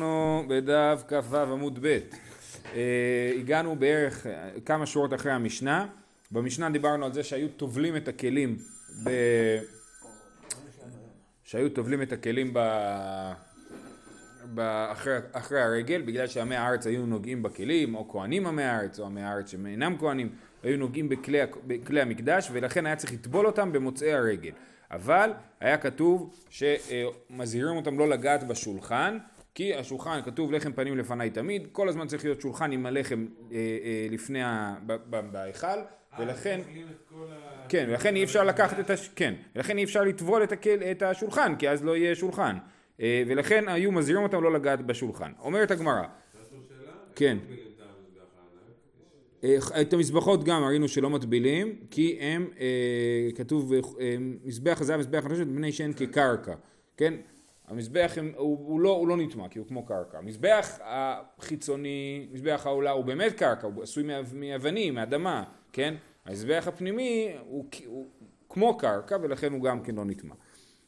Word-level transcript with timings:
אנחנו 0.00 0.44
בדף 0.48 1.02
כ"ו 1.08 1.36
עמוד 1.36 1.78
ב', 1.82 1.98
אה, 2.74 3.32
הגענו 3.38 3.76
בערך 3.76 4.26
אה, 4.26 4.50
כמה 4.64 4.86
שורות 4.86 5.14
אחרי 5.14 5.32
המשנה, 5.32 5.86
במשנה 6.30 6.70
דיברנו 6.70 7.06
על 7.06 7.12
זה 7.12 7.22
שהיו 7.22 7.48
טובלים 7.48 7.96
את 7.96 8.08
הכלים 8.08 8.56
ב... 9.04 9.10
שהיו 11.44 11.70
טובלים 11.70 12.02
את 12.02 12.12
הכלים 12.12 12.50
ב... 12.54 12.58
ב... 14.54 14.60
אחרי, 14.92 15.16
אחרי 15.32 15.60
הרגל 15.60 16.02
בגלל 16.02 16.26
שעמי 16.26 16.56
הארץ 16.56 16.86
היו 16.86 17.06
נוגעים 17.06 17.42
בכלים 17.42 17.94
או 17.94 18.08
כהנים 18.08 18.46
עמי 18.46 18.62
הארץ 18.62 19.00
או 19.00 19.06
עמי 19.06 19.22
הארץ 19.22 19.50
שהם 19.50 19.66
אינם 19.66 19.96
כהנים 19.98 20.28
היו 20.62 20.78
נוגעים 20.78 21.08
בכלי, 21.08 21.38
בכלי 21.66 22.00
המקדש 22.00 22.48
ולכן 22.52 22.86
היה 22.86 22.96
צריך 22.96 23.12
לטבול 23.12 23.46
אותם 23.46 23.72
במוצאי 23.72 24.12
הרגל. 24.12 24.52
אבל 24.90 25.30
היה 25.60 25.78
כתוב 25.78 26.34
שמזהירים 26.50 27.76
אותם 27.76 27.98
לא 27.98 28.08
לגעת 28.08 28.44
בשולחן 28.44 29.18
כי 29.56 29.74
השולחן 29.74 30.20
כתוב 30.24 30.52
לחם 30.52 30.72
פנים 30.72 30.98
לפניי 30.98 31.30
תמיד, 31.30 31.68
כל 31.72 31.88
הזמן 31.88 32.06
צריך 32.06 32.24
להיות 32.24 32.40
שולחן 32.40 32.72
עם 32.72 32.86
הלחם 32.86 33.26
אה, 33.52 33.56
אה, 33.56 34.06
לפני, 34.10 34.38
בהיכל, 35.32 35.66
ולכן, 36.18 36.60
כן, 37.68 37.86
ולכן 37.88 38.16
אי 38.16 38.24
אפשר 38.24 38.44
לקחת 38.44 38.80
את, 38.80 38.90
הש... 38.90 39.08
כן, 39.08 39.34
ולכן 39.56 39.78
אי 39.78 39.84
אפשר 39.84 40.02
לטבול 40.02 40.42
את, 40.42 40.52
הקל, 40.52 40.78
את 40.90 41.02
השולחן, 41.02 41.56
כי 41.58 41.68
אז 41.68 41.84
לא 41.84 41.96
יהיה 41.96 42.14
שולחן, 42.14 42.56
אה, 43.00 43.22
ולכן 43.26 43.68
היו 43.68 43.92
מזהירים 43.92 44.22
אותם 44.22 44.42
לא 44.42 44.52
לגעת 44.52 44.86
בשולחן. 44.86 45.32
אומרת 45.38 45.70
הגמרא, 45.70 46.02
כן, 47.14 47.38
את 49.80 49.92
המזבחות 49.92 50.44
גם 50.44 50.64
ראינו 50.64 50.88
שלא 50.88 51.10
מטבילים, 51.10 51.76
כי 51.90 52.18
הם, 52.20 52.48
כתוב, 53.34 53.72
מזבח 54.44 54.80
הזהב, 54.80 55.00
מזבח 55.00 55.24
הנושת, 55.24 55.46
בני 55.46 55.72
שאין 55.72 55.92
כקרקע, 55.92 56.54
כן? 56.96 57.14
המזבח 57.68 58.12
הוא, 58.36 58.58
הוא, 58.66 58.80
לא, 58.80 58.90
הוא 58.90 59.08
לא 59.08 59.16
נטמע 59.16 59.48
כי 59.48 59.58
הוא 59.58 59.66
כמו 59.66 59.86
קרקע. 59.86 60.18
המזבח 60.18 60.78
החיצוני, 60.80 62.28
מזבח 62.32 62.62
העולה 62.64 62.90
הוא 62.90 63.04
באמת 63.04 63.32
קרקע, 63.32 63.66
הוא 63.66 63.82
עשוי 63.82 64.04
מאבנים, 64.34 64.94
מאדמה, 64.94 65.44
כן? 65.72 65.94
המזבח 66.24 66.64
הפנימי 66.66 67.32
הוא, 67.48 67.64
הוא 67.86 68.06
כמו 68.48 68.76
קרקע 68.78 69.16
ולכן 69.22 69.52
הוא 69.52 69.62
גם 69.62 69.82
כן 69.82 69.94
לא 69.94 70.04
נטמע. 70.04 70.34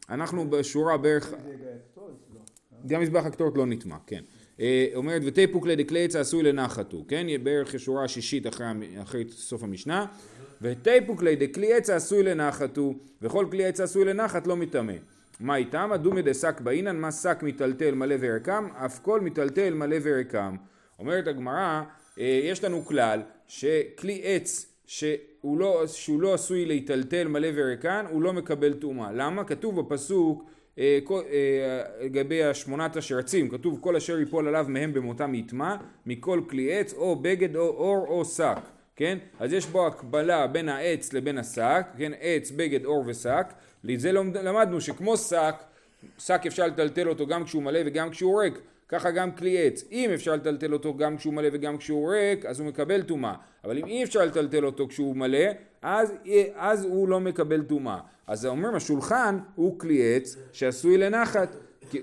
אנחנו 0.08 0.50
בשורה 0.50 0.96
בערך... 0.96 1.34
גם 2.86 3.00
מזבח 3.00 3.24
הקטורת 3.26 3.56
לא 3.56 3.66
נטמע, 3.66 3.96
כן. 4.06 4.22
אה, 4.60 4.88
אומרת 4.94 5.22
ותיפוק 5.24 5.66
עץ 6.04 6.16
עשוי 6.16 6.42
לנחתו, 6.42 7.04
כן? 7.08 7.26
בערך 7.42 7.80
שורה 7.80 8.04
השישית 8.04 8.46
אחרי, 8.46 8.66
אחרי 9.02 9.24
סוף 9.30 9.62
המשנה. 9.62 10.06
ותיפוק 10.62 11.22
לדקלי 11.22 11.72
עץ 11.72 11.90
עשוי 11.90 12.22
לנחתו 12.22 12.94
וכל 13.22 13.46
כלי 13.50 13.64
עץ 13.64 13.80
עשוי 13.80 14.04
לנחת 14.04 14.46
לא 14.46 14.56
מטמא. 14.56 14.92
מה 15.40 15.56
איתם? 15.56 15.90
הדומי 15.92 16.22
דשק 16.22 16.60
באינן, 16.60 16.96
מה 16.96 17.12
שק 17.12 17.38
מיטלטל 17.42 17.94
מלא 17.94 18.14
ורקם, 18.20 18.68
אף 18.84 18.98
כל 18.98 19.20
מיטלטל 19.20 19.74
מלא 19.74 19.96
ורקם. 20.02 20.56
אומרת 20.98 21.26
הגמרא, 21.26 21.82
אה, 22.18 22.40
יש 22.44 22.64
לנו 22.64 22.84
כלל 22.84 23.22
שכלי 23.46 24.20
עץ 24.24 24.74
שהוא 24.86 25.58
לא, 25.58 25.86
שהוא 25.86 26.22
לא 26.22 26.34
עשוי 26.34 26.66
להיטלטל 26.66 27.28
מלא 27.28 27.48
ורקן, 27.54 28.04
הוא 28.10 28.22
לא 28.22 28.32
מקבל 28.32 28.72
טומאה. 28.72 29.12
למה? 29.12 29.44
כתוב 29.44 29.80
בפסוק 29.80 30.44
אה, 30.78 30.98
אה, 31.12 31.82
לגבי 32.00 32.44
השמונת 32.44 32.96
השרצים, 32.96 33.48
כתוב 33.48 33.78
כל 33.80 33.96
אשר 33.96 34.20
יפול 34.20 34.48
עליו 34.48 34.66
מהם 34.68 34.92
במותם 34.92 35.34
יטמע, 35.34 35.76
מכל 36.06 36.40
כלי 36.50 36.78
עץ 36.78 36.94
או 36.94 37.16
בגד 37.16 37.56
או 37.56 37.68
אור 37.68 38.06
או 38.08 38.24
שק. 38.24 38.58
כן? 38.98 39.18
אז 39.40 39.52
יש 39.52 39.66
בו 39.66 39.86
הקבלה 39.86 40.46
בין 40.46 40.68
העץ 40.68 41.12
לבין 41.12 41.38
השק, 41.38 41.86
כן? 41.98 42.12
עץ, 42.20 42.50
בגד, 42.50 42.84
אור 42.84 43.04
ושק. 43.06 43.46
לזה 43.84 44.12
למדנו 44.12 44.80
שכמו 44.80 45.16
שק, 45.16 45.54
שק 46.18 46.40
אפשר 46.46 46.66
לטלטל 46.66 47.08
אותו 47.08 47.26
גם 47.26 47.44
כשהוא 47.44 47.62
מלא 47.62 47.80
וגם 47.86 48.10
כשהוא 48.10 48.40
ריק, 48.40 48.58
ככה 48.88 49.10
גם 49.10 49.32
כלי 49.32 49.66
עץ. 49.66 49.84
אם 49.92 50.10
אפשר 50.14 50.34
לטלטל 50.34 50.72
אותו 50.72 50.96
גם 50.96 51.16
כשהוא 51.16 51.34
מלא 51.34 51.48
וגם 51.52 51.78
כשהוא 51.78 52.10
ריק, 52.10 52.46
אז 52.46 52.60
הוא 52.60 52.68
מקבל 52.68 53.02
טומאה. 53.02 53.34
אבל 53.64 53.78
אם 53.78 53.84
אי 53.84 54.04
אפשר 54.04 54.24
לטלטל 54.24 54.66
אותו 54.66 54.88
כשהוא 54.88 55.16
מלא, 55.16 55.46
אז, 55.82 56.12
אז 56.54 56.84
הוא 56.84 57.08
לא 57.08 57.20
מקבל 57.20 57.62
טומאה. 57.62 57.98
אז 58.26 58.40
זה 58.40 58.48
אומר 58.48 58.76
השולחן 58.76 59.38
הוא 59.54 59.78
כלי 59.78 60.16
עץ 60.16 60.36
שעשוי 60.52 60.98
לנחת. 60.98 61.56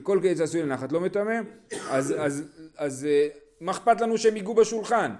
כל 0.04 0.20
כלי 0.22 0.32
עץ 0.32 0.42
עשוי 0.42 0.64
לנחת 0.64 0.92
לא 0.92 1.00
מטמא, 1.00 1.40
אז, 1.72 1.80
אז, 1.90 2.16
אז, 2.20 2.44
אז 2.78 3.06
אה, 3.06 3.28
מה 3.62 3.72
אכפת 3.72 4.02
לנו 4.02 4.18
שהם 4.18 4.36
ייגעו 4.36 4.54
בשולחן? 4.54 5.12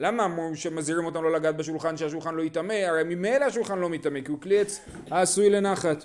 למה 0.00 0.24
אמרו 0.24 0.56
שמזהירים 0.56 1.04
אותם 1.04 1.22
לא 1.22 1.32
לגעת 1.32 1.56
בשולחן 1.56 1.96
שהשולחן 1.96 2.34
לא 2.34 2.42
יטמא? 2.42 2.72
הרי 2.72 3.02
ממילא 3.04 3.44
השולחן 3.44 3.78
לא 3.78 3.88
מטמא 3.88 4.20
כי 4.20 4.30
הוא 4.30 4.40
כלי 4.40 4.60
עץ 4.60 4.80
העשוי 5.10 5.50
לנחת. 5.50 6.04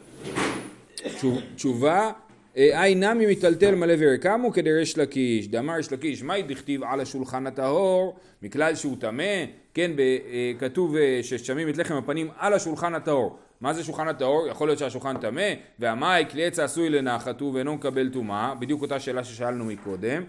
תשובה 1.56 2.12
אי 2.56 2.96
נמי 2.96 3.32
מטלטל 3.32 3.76
מלא 3.76 3.94
ורקמו 4.00 4.52
כדריש 4.52 4.98
לקיש, 4.98 5.48
דאמר 5.48 5.80
יש 5.80 5.92
לקיש, 5.92 6.24
מהי 6.24 6.44
דכתיב 6.44 6.84
על 6.84 7.02
השולחן 7.02 7.48
הטהור, 7.48 8.16
מכלל 8.42 8.76
שהוא 8.76 8.98
טמא, 9.00 9.46
כן, 9.74 9.92
אה, 10.00 10.52
כתוב 10.60 10.96
אה, 10.96 11.20
ששמים 11.24 11.70
את 11.70 11.78
לחם 11.78 11.96
הפנים 11.96 12.30
על 12.38 12.54
השולחן 12.54 12.96
הטהור. 12.96 13.38
מה 13.62 13.74
זה 13.74 13.84
שולחן 13.84 14.08
הטהור? 14.08 14.48
יכול 14.48 14.68
להיות 14.68 14.80
שהשולחן 14.80 15.18
טמא, 15.18 15.54
והמאי 15.80 16.26
כלי 16.32 16.46
עץ 16.46 16.60
העשוי 16.60 16.90
לנחת 16.90 17.42
הוא 17.42 17.54
ואינו 17.54 17.76
מקבל 17.76 18.10
טומאה, 18.10 18.56
בדיוק 18.60 18.82
אותה 18.82 19.00
שאלה 19.00 19.24
ששאלנו 19.24 19.66
מקודם, 19.66 20.24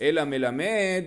אלא 0.00 0.24
מלמד 0.24 1.04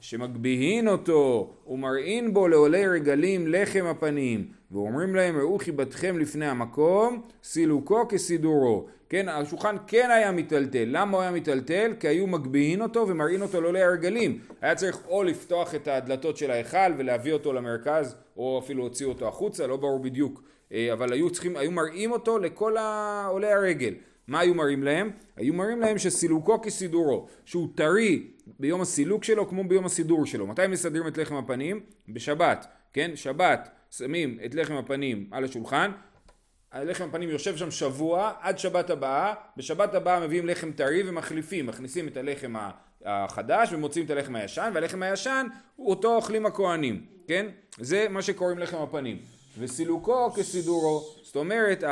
שמגביהין 0.00 0.88
אותו 0.88 1.50
ומרעין 1.66 2.34
בו 2.34 2.48
לעולי 2.48 2.86
רגלים 2.86 3.46
לחם 3.46 3.84
הפנים 3.84 4.46
ואומרים 4.70 5.14
להם 5.14 5.36
ראו 5.38 5.58
חיבתכם 5.58 6.18
לפני 6.18 6.46
המקום 6.46 7.22
סילוקו 7.42 8.08
כסידורו. 8.08 8.86
כן 9.08 9.28
השולחן 9.28 9.76
כן 9.86 10.10
היה 10.10 10.32
מיטלטל. 10.32 10.84
למה 10.86 11.16
הוא 11.16 11.22
היה 11.22 11.30
מיטלטל? 11.30 11.92
כי 12.00 12.08
היו 12.08 12.26
מגביהין 12.26 12.82
אותו 12.82 13.08
ומרעין 13.08 13.42
אותו 13.42 13.60
לעולי 13.60 13.82
הרגלים. 13.82 14.38
היה 14.60 14.74
צריך 14.74 14.98
או 15.08 15.22
לפתוח 15.22 15.74
את 15.74 15.88
הדלתות 15.88 16.36
של 16.36 16.50
ההיכל 16.50 16.92
ולהביא 16.98 17.32
אותו 17.32 17.52
למרכז 17.52 18.16
או 18.36 18.60
אפילו 18.64 18.80
להוציא 18.80 19.06
אותו 19.06 19.28
החוצה 19.28 19.66
לא 19.66 19.76
ברור 19.76 19.98
בדיוק. 19.98 20.42
אה, 20.72 20.92
אבל 20.92 21.12
היו 21.12 21.30
צריכים 21.30 21.56
היו 21.56 21.70
מראים 21.70 22.12
אותו 22.12 22.38
לכל 22.38 22.74
עולי 23.28 23.52
הרגל 23.52 23.94
מה 24.30 24.40
היו 24.40 24.54
מראים 24.54 24.82
להם? 24.82 25.10
היו 25.36 25.54
מראים 25.54 25.80
להם 25.80 25.98
שסילוקו 25.98 26.60
כסידורו, 26.62 27.26
שהוא 27.44 27.68
טרי 27.74 28.26
ביום 28.58 28.80
הסילוק 28.80 29.24
שלו 29.24 29.48
כמו 29.48 29.64
ביום 29.68 29.84
הסידור 29.84 30.26
שלו. 30.26 30.46
מתי 30.46 30.66
מסדרים 30.66 31.06
את 31.06 31.18
לחם 31.18 31.34
הפנים? 31.34 31.80
בשבת, 32.08 32.66
כן? 32.92 33.10
שבת 33.14 33.68
שמים 33.90 34.38
את 34.44 34.54
לחם 34.54 34.74
הפנים 34.74 35.28
על 35.30 35.44
השולחן, 35.44 35.90
הלחם 36.72 37.04
הפנים 37.08 37.30
יושב 37.30 37.56
שם 37.56 37.70
שבוע 37.70 38.32
עד 38.40 38.58
שבת 38.58 38.90
הבאה, 38.90 39.34
בשבת 39.56 39.94
הבאה 39.94 40.20
מביאים 40.20 40.46
לחם 40.46 40.72
טרי 40.72 41.08
ומחליפים, 41.08 41.66
מכניסים 41.66 42.08
את 42.08 42.16
הלחם 42.16 42.54
החדש 43.04 43.72
ומוצאים 43.72 44.04
את 44.04 44.10
הלחם 44.10 44.36
הישן, 44.36 44.70
והלחם 44.74 45.02
הישן 45.02 45.46
אותו 45.78 46.16
אוכלים 46.16 46.46
הכהנים, 46.46 47.04
כן? 47.28 47.46
זה 47.78 48.06
מה 48.10 48.22
שקוראים 48.22 48.58
לחם 48.58 48.78
הפנים. 48.82 49.18
וסילוקו 49.58 50.30
כסידורו, 50.32 51.04
זאת 51.22 51.36
אומרת, 51.36 51.84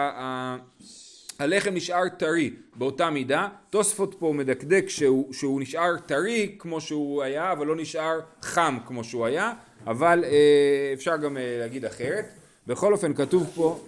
הלחם 1.38 1.74
נשאר 1.74 2.08
טרי 2.08 2.50
באותה 2.74 3.10
מידה, 3.10 3.48
תוספות 3.70 4.14
פה 4.18 4.32
מדקדק 4.32 4.84
שהוא, 4.88 5.32
שהוא 5.32 5.60
נשאר 5.60 5.98
טרי 6.06 6.56
כמו 6.58 6.80
שהוא 6.80 7.22
היה, 7.22 7.52
אבל 7.52 7.66
לא 7.66 7.76
נשאר 7.76 8.20
חם 8.42 8.78
כמו 8.86 9.04
שהוא 9.04 9.26
היה, 9.26 9.52
אבל 9.86 10.24
אה, 10.24 10.90
אפשר 10.94 11.16
גם 11.16 11.36
אה, 11.36 11.56
להגיד 11.60 11.84
אחרת. 11.84 12.24
בכל 12.66 12.92
אופן 12.92 13.14
כתוב 13.14 13.50
פה, 13.54 13.80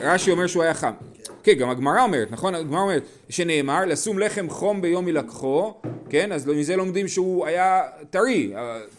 רש"י 0.00 0.30
אומר 0.30 0.46
שהוא 0.46 0.62
היה 0.62 0.74
חם. 0.74 0.92
כן, 1.42 1.52
גם 1.52 1.70
הגמרא 1.70 2.02
אומרת, 2.02 2.30
נכון? 2.30 2.54
הגמרא 2.54 2.80
אומרת 2.80 3.02
שנאמר 3.28 3.84
לשום 3.84 4.18
לחם 4.18 4.50
חום 4.50 4.82
ביום 4.82 5.08
ילקחו, 5.08 5.74
כן? 6.10 6.32
אז 6.32 6.46
מזה 6.46 6.76
לומדים 6.76 7.08
שהוא 7.08 7.46
היה 7.46 7.82
טרי, 8.10 8.52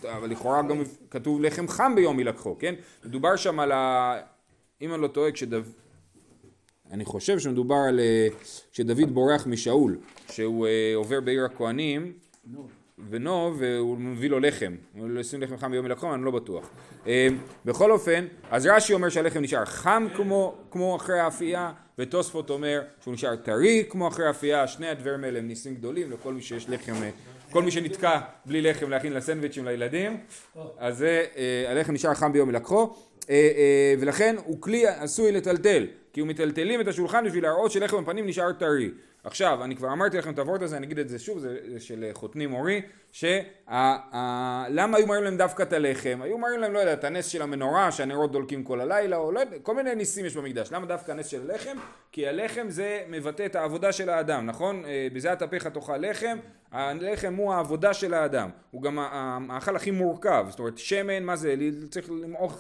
אבל 0.04 0.30
לכאורה 0.30 0.62
גם 0.62 0.84
כתוב 1.12 1.42
לחם 1.42 1.68
חם 1.68 1.92
ביום 1.96 2.20
ילקחו, 2.20 2.56
כן? 2.60 2.76
מדובר 3.06 3.36
שם 3.36 3.60
על 3.60 3.72
ה... 3.72 4.16
אם 4.82 4.94
אני 4.94 5.02
לא 5.02 5.08
טועה, 5.08 5.32
כשדוד... 5.32 5.64
אני 6.92 7.06
חושב 7.06 7.40
שמדובר 7.40 7.76
על 7.76 8.00
אה, 8.00 8.28
שדוד 8.72 9.14
בורח 9.14 9.48
משאול, 9.48 9.98
שהוא 10.32 10.68
אה, 10.68 10.92
עובר 10.96 11.22
בעיר 11.22 11.46
הכהנים, 11.46 12.14
ונוב, 13.10 13.58
והוא 13.60 13.98
מביא 13.98 14.30
לו 14.30 14.40
לחם, 14.40 14.76
הוא 14.98 15.10
לא 15.10 15.20
ישים 15.20 15.42
לחם 15.42 15.58
חם 15.58 15.72
ביום 15.72 15.86
מלאכום, 15.86 16.14
אני 16.14 16.26
לא 16.26 16.32
בטוח. 16.32 16.70
אה, 17.08 17.28
בכל 17.66 17.92
אופן, 17.92 18.26
אז 18.52 18.66
רש"י 18.66 18.94
אומר 18.94 19.10
שהלחם 19.10 19.40
נשאר 19.40 19.66
חם 19.66 20.08
כמו, 20.16 20.56
כמו 20.72 20.96
אחרי 20.96 21.20
האפייה, 21.20 21.72
ותוספות 21.98 22.50
אומר 22.50 22.82
שהוא 23.04 23.14
נשאר 23.14 23.36
טרי 23.36 23.86
כמו 23.90 24.08
אחרי 24.08 24.28
האפייה, 24.28 24.68
שני 24.68 24.88
הדברים 24.88 25.24
האלה 25.24 25.40
הם 25.40 25.48
ניסים 25.48 25.76
גדולים 25.76 26.12
לכל 26.12 26.34
מי 26.34 26.42
שיש 26.42 26.70
לחם, 26.70 26.94
כל 27.52 27.64
מי 27.64 27.72
שנתקע 27.72 28.20
בלי 28.46 28.62
לחם 28.62 28.90
להכין 28.90 29.14
לסנדוויצ'ים 29.14 29.66
לילדים, 29.66 30.18
אז 30.78 31.06
הלחם 31.68 31.94
נשאר 31.94 32.14
חם 32.14 32.34
ביום 32.34 32.50
מלקחו. 32.50 32.96
אה, 33.30 33.36
אה, 33.36 33.94
ולכן 34.00 34.36
הוא 34.46 34.62
כלי 34.62 34.88
עשוי 34.88 35.32
לטלטל, 35.32 35.88
כי 36.14 36.20
הוא 36.20 36.30
מטלטלים 36.30 36.82
את 36.82 36.88
השולחן 36.88 37.26
בשביל 37.26 37.44
להראות 37.44 37.72
שלחם 37.72 37.98
הפנים 37.98 38.28
נשאר 38.28 38.52
טרי. 38.52 38.90
עכשיו, 39.24 39.64
אני 39.64 39.76
כבר 39.76 39.92
אמרתי 39.92 40.18
לכם 40.18 40.32
את 40.32 40.40
הוורט 40.40 40.62
הזה, 40.62 40.78
אני 40.78 40.86
אגיד 40.86 41.00
את 41.00 41.10
זה 41.10 41.20
שוב, 41.20 41.40
זה, 41.40 41.58
זה 41.68 41.80
של 41.80 42.06
חותני 42.14 42.48
מורי, 42.48 42.82
שלמה 43.12 43.98
היו 44.98 45.08
מראים 45.08 45.24
להם 45.24 45.38
דווקא 45.38 45.64
את 45.64 45.74
הלחם? 45.74 46.20
היו 46.22 46.38
מראים 46.38 46.60
להם, 46.60 46.74
לא 46.74 46.80
יודע, 46.80 46.94
את 46.94 47.04
הנס 47.04 47.28
של 47.28 47.42
המנורה, 47.42 47.92
שהנרות 47.92 48.32
דולקים 48.32 48.64
כל 48.64 48.82
הלילה, 48.82 49.18
או 49.18 49.32
לא 49.32 49.40
יודע, 49.40 49.60
כל 49.64 49.76
מיני 49.76 49.96
ניסים 49.96 50.26
יש 50.26 50.36
במקדש. 50.36 50.72
למה 50.72 50.86
דווקא 50.86 51.12
הנס 51.12 51.28
של 51.28 51.52
הלחם? 51.52 51.78
כי 52.12 52.28
הלחם 52.28 52.70
זה 52.70 53.04
מבטא 53.10 53.46
את 53.46 53.56
העבודה 53.56 53.92
של 53.92 54.10
האדם, 54.10 54.46
נכון? 54.46 54.86
אה, 54.86 55.08
בזיעת 55.14 55.42
אפיך 55.42 55.68
תאכל 55.68 55.98
לחם, 55.98 56.38
הלחם 56.72 57.34
הוא 57.36 57.54
העבודה 57.54 57.94
של 57.94 58.14
האדם. 58.14 58.50
הוא 58.72 58.82
גם 58.82 59.00
המאכל 59.00 59.76
הכי 59.76 59.92
מורכב, 59.92 60.46
זאת 60.50 60.60
אומרת, 60.60 60.78
שמן, 60.78 61.24
מה 61.24 61.36
זה? 61.36 61.56
צריך 61.90 62.10
למעוך 62.12 62.58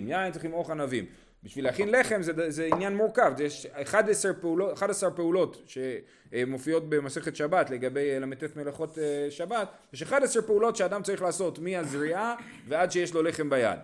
זיתים, 0.00 0.08
יין 0.08 0.32
צריך 0.32 0.44
למעוך 0.44 0.70
ענבים. 0.70 1.06
בשביל 1.44 1.64
להכין 1.64 1.88
לחם 1.88 2.22
זה, 2.22 2.50
זה 2.50 2.68
עניין 2.72 2.96
מורכב, 2.96 3.32
יש 3.38 3.66
11 3.66 4.32
פעולות, 4.32 4.72
11 4.72 5.10
פעולות 5.10 5.62
שמופיעות 5.66 6.90
במסכת 6.90 7.36
שבת 7.36 7.70
לגבי 7.70 8.20
ל"ט 8.20 8.56
מלאכות 8.56 8.98
אה, 8.98 9.26
שבת, 9.30 9.68
יש 9.92 10.02
11 10.02 10.42
פעולות 10.42 10.76
שאדם 10.76 11.02
צריך 11.02 11.22
לעשות 11.22 11.58
מהזריעה 11.58 12.34
ועד 12.68 12.92
שיש 12.92 13.14
לו 13.14 13.22
לחם 13.22 13.50
ביד. 13.50 13.78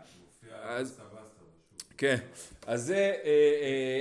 אז, 0.63 1.01
כן, 1.97 2.17
אז, 2.67 2.83
זה, 2.83 3.13
אה, 3.25 3.31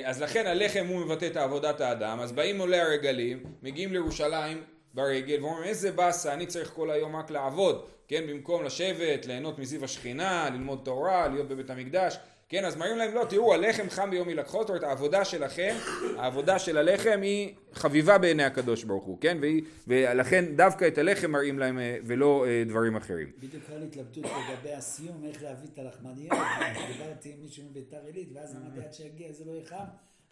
אה, 0.03 0.09
אז 0.09 0.21
לכן 0.21 0.47
הלחם 0.47 0.85
הוא 0.89 1.05
מבטא 1.05 1.25
את 1.25 1.37
עבודת 1.37 1.81
האדם, 1.81 2.19
אז 2.19 2.31
באים 2.31 2.59
עולי 2.59 2.79
הרגלים, 2.79 3.43
מגיעים 3.63 3.91
לירושלים 3.93 4.63
ברגל 4.93 5.43
ואומרים 5.43 5.63
איזה 5.63 5.91
באסה, 5.91 6.33
אני 6.33 6.45
צריך 6.45 6.69
כל 6.69 6.91
היום 6.91 7.15
רק 7.15 7.31
לעבוד, 7.31 7.85
כן, 8.07 8.23
במקום 8.27 8.63
לשבת, 8.63 9.25
ליהנות 9.25 9.59
מזיו 9.59 9.83
השכינה, 9.83 10.49
ללמוד 10.49 10.81
תורה, 10.83 11.27
להיות 11.27 11.47
בבית 11.47 11.69
המקדש 11.69 12.17
כן, 12.49 12.65
אז 12.65 12.75
מראים 12.75 12.97
להם, 12.97 13.13
לא, 13.13 13.25
תראו, 13.29 13.53
הלחם 13.53 13.89
חם 13.89 14.09
ביום 14.09 14.29
ילקחו, 14.29 14.61
זאת 14.61 14.69
אומרת, 14.69 14.83
העבודה 14.83 15.25
שלכם, 15.25 15.75
העבודה 16.17 16.59
של 16.59 16.77
הלחם 16.77 17.19
היא 17.21 17.55
חביבה 17.73 18.17
בעיני 18.17 18.43
הקדוש 18.43 18.83
ברוך 18.83 19.03
הוא, 19.03 19.17
כן? 19.21 19.37
והיא, 19.41 19.61
ולכן 19.87 20.55
דווקא 20.55 20.87
את 20.87 20.97
הלחם 20.97 21.31
מראים 21.31 21.59
להם 21.59 21.79
אה, 21.79 21.97
ולא 22.03 22.45
אה, 22.47 22.63
דברים 22.67 22.95
אחרים. 22.95 23.31
בדיוק 23.39 23.63
היה 23.69 23.79
לי 23.79 23.85
התלבטות 23.85 24.25
לגבי 24.25 24.73
הסיום, 24.73 25.23
איך 25.25 25.43
להביא 25.43 25.67
את 25.73 25.79
הלחמניות, 25.79 26.37
דיברתי 26.97 27.29
עם 27.29 27.35
מישהו 27.41 27.63
מביתר 27.71 27.97
עילית, 28.05 28.29
ואז 28.33 28.55
אמרתי 28.55 28.87
עד 28.87 28.93
שיגיע 28.93 29.31
זה 29.31 29.45
לא 29.45 29.51
יהיה 29.51 29.65
חם. 29.65 29.85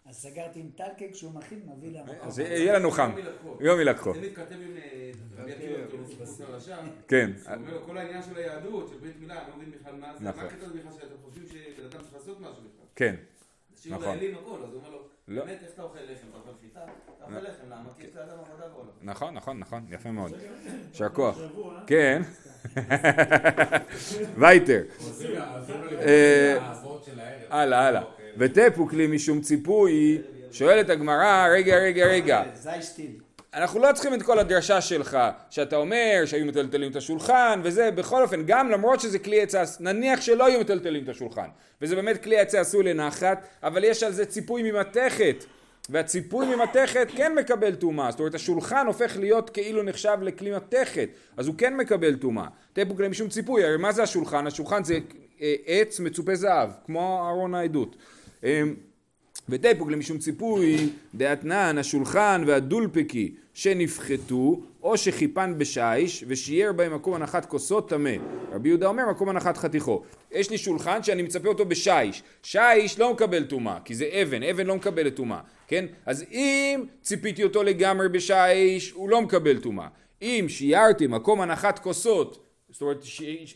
אז 0.06 0.16
סגרתי 0.16 0.60
עם 0.60 0.70
טלקה, 0.76 1.04
כשהוא 1.12 1.32
מכין, 1.32 1.60
מביא 1.66 2.00
למקום. 2.00 2.28
אז 2.28 2.38
יהיה 2.38 2.78
לנו 2.78 2.90
חם, 2.90 3.10
יום 3.60 3.80
ילקחו. 3.80 4.14
זה 4.14 4.20
מתכתב 4.20 4.54
עם 4.54 4.76
אה, 4.76 5.10
רבי 5.36 5.52
עקיבא, 5.52 5.88
כאילו, 5.88 6.04
הרשע. 6.48 6.76
כן. 7.08 7.30
הוא 7.46 7.54
אומר 7.54 7.74
לו, 7.74 7.82
כל 7.86 7.98
העניין 7.98 8.22
של 8.22 8.36
היהדות, 8.36 8.88
של 8.88 8.96
ברית 8.98 9.20
מילה, 9.20 9.42
אני 9.42 9.50
לא 9.50 9.56
מבין 9.56 9.70
בכלל 9.70 9.94
מה 9.94 10.16
זה, 10.16 10.24
מה 10.24 10.30
הקטע 10.30 10.66
הזה 10.66 10.78
בכלל 10.78 10.92
שאתם 10.92 11.14
חושבים 11.24 11.46
שבן 11.46 11.84
אדם 11.84 12.00
צריך 12.02 12.14
לעשות 12.14 12.40
משהו 12.40 12.52
בכלל. 12.52 12.86
כן. 12.96 13.14
שיעור 13.76 14.02
לאלים 14.02 14.34
הכל, 14.34 14.58
אז 14.64 14.72
הוא 14.72 14.80
אומר 14.80 14.90
לו, 14.90 15.08
באמת, 15.28 15.62
איך 15.62 15.72
אתה 15.74 15.82
אוכל 15.82 15.98
לחם? 15.98 16.26
אתה 16.30 16.38
אוכל 16.38 16.50
חיטה? 16.60 16.80
אתה 16.84 17.24
אוכל 17.24 17.40
לחם, 17.40 17.66
למה? 17.70 17.90
כי 17.98 18.06
יש 18.06 18.16
לאדם 18.16 18.38
עבודה 18.38 18.68
בעולם. 18.68 18.90
נכון, 19.02 19.34
נכון, 19.34 19.58
נכון, 19.58 19.86
יפה 19.90 20.10
מאוד. 20.10 20.32
יישר 20.90 21.08
כוח. 21.08 21.38
כן. 21.86 22.22
וייטר. 24.40 24.82
הלאה, 27.50 27.86
הלאה. 27.86 28.23
וטפו 28.38 28.88
כלי 28.88 29.06
משום 29.06 29.40
ציפוי, 29.40 30.18
שואלת 30.52 30.90
הגמרא, 30.90 31.48
רגע, 31.50 31.76
רגע, 31.76 32.06
רגע. 32.06 32.42
אנחנו 33.54 33.80
לא 33.80 33.88
צריכים 33.92 34.14
את 34.14 34.22
כל 34.22 34.38
הדרשה 34.38 34.80
שלך, 34.80 35.18
שאתה 35.50 35.76
אומר 35.76 36.22
שהיו 36.26 36.46
מטלטלים 36.46 36.90
את 36.90 36.96
השולחן 36.96 37.60
וזה, 37.64 37.90
בכל 37.90 38.22
אופן, 38.22 38.42
גם 38.46 38.70
למרות 38.70 39.00
שזה 39.00 39.18
כלי 39.18 39.42
עצה, 39.42 39.62
נניח 39.80 40.20
שלא 40.20 40.46
היו 40.46 40.60
מטלטלים 40.60 41.04
את 41.04 41.08
השולחן, 41.08 41.46
וזה 41.82 41.96
באמת 41.96 42.22
כלי 42.22 42.38
עצה 42.38 42.60
עשוי 42.60 42.84
לנחת, 42.84 43.48
אבל 43.62 43.84
יש 43.84 44.02
על 44.02 44.12
זה 44.12 44.26
ציפוי 44.26 44.70
ממתכת, 44.72 45.44
והציפוי 45.90 46.56
ממתכת 46.56 47.08
כן 47.16 47.34
מקבל 47.34 47.74
טומאה, 47.74 48.10
זאת 48.10 48.20
אומרת 48.20 48.34
השולחן 48.34 48.86
הופך 48.86 49.16
להיות 49.16 49.50
כאילו 49.50 49.82
נחשב 49.82 50.18
לכלי 50.22 50.50
מתכת, 50.50 51.08
אז 51.36 51.46
הוא 51.46 51.54
כן 51.58 51.76
מקבל 51.76 52.16
טומאה. 52.16 52.46
תפוק 52.72 53.00
להם 53.00 53.10
משום 53.10 53.28
ציפוי, 53.28 53.64
הרי 53.64 53.76
מה 53.76 53.92
זה 53.92 54.02
השולחן? 54.02 54.46
השולחן 54.46 54.84
זה 54.84 54.98
אה, 55.42 55.54
עץ 55.66 56.00
מצופה 56.00 56.34
זהב, 56.34 56.70
כמו 56.86 57.28
ארון 57.28 57.54
העדות. 57.54 57.96
אמ, 58.44 58.74
ותפוק 59.48 59.90
למשום 59.90 60.18
ציפוי 60.18 60.88
דאתנן 61.14 61.78
השולחן 61.78 62.44
והדולפקי 62.46 63.34
שנפחתו 63.54 64.60
או 64.82 64.96
שחיפן 64.96 65.58
בשיש 65.58 66.24
ושיער 66.28 66.72
בהם 66.72 66.94
מקום 66.94 67.14
הנחת 67.14 67.46
כוסות 67.46 67.88
טמא. 67.88 68.10
רבי 68.52 68.68
יהודה 68.68 68.86
אומר 68.86 69.10
מקום 69.10 69.28
הנחת 69.28 69.56
חתיכו. 69.56 70.02
יש 70.32 70.50
לי 70.50 70.58
שולחן 70.58 71.02
שאני 71.02 71.22
מצפה 71.22 71.48
אותו 71.48 71.64
בשיש. 71.64 72.22
שיש 72.42 72.98
לא 72.98 73.12
מקבל 73.12 73.44
טומאה 73.44 73.78
כי 73.84 73.94
זה 73.94 74.08
אבן, 74.22 74.42
אבן 74.42 74.66
לא 74.66 74.76
מקבלת 74.76 75.14
טומאה, 75.14 75.40
כן? 75.68 75.86
אז 76.06 76.24
אם 76.32 76.84
ציפיתי 77.02 77.44
אותו 77.44 77.62
לגמרי 77.62 78.08
בשיש 78.08 78.90
הוא 78.90 79.08
לא 79.08 79.22
מקבל 79.22 79.58
טומאה. 79.60 79.88
אם 80.22 80.46
שיערתי 80.48 81.06
מקום 81.06 81.40
הנחת 81.40 81.78
כוסות, 81.78 82.44
זאת 82.70 82.82
אומרת 82.82 83.04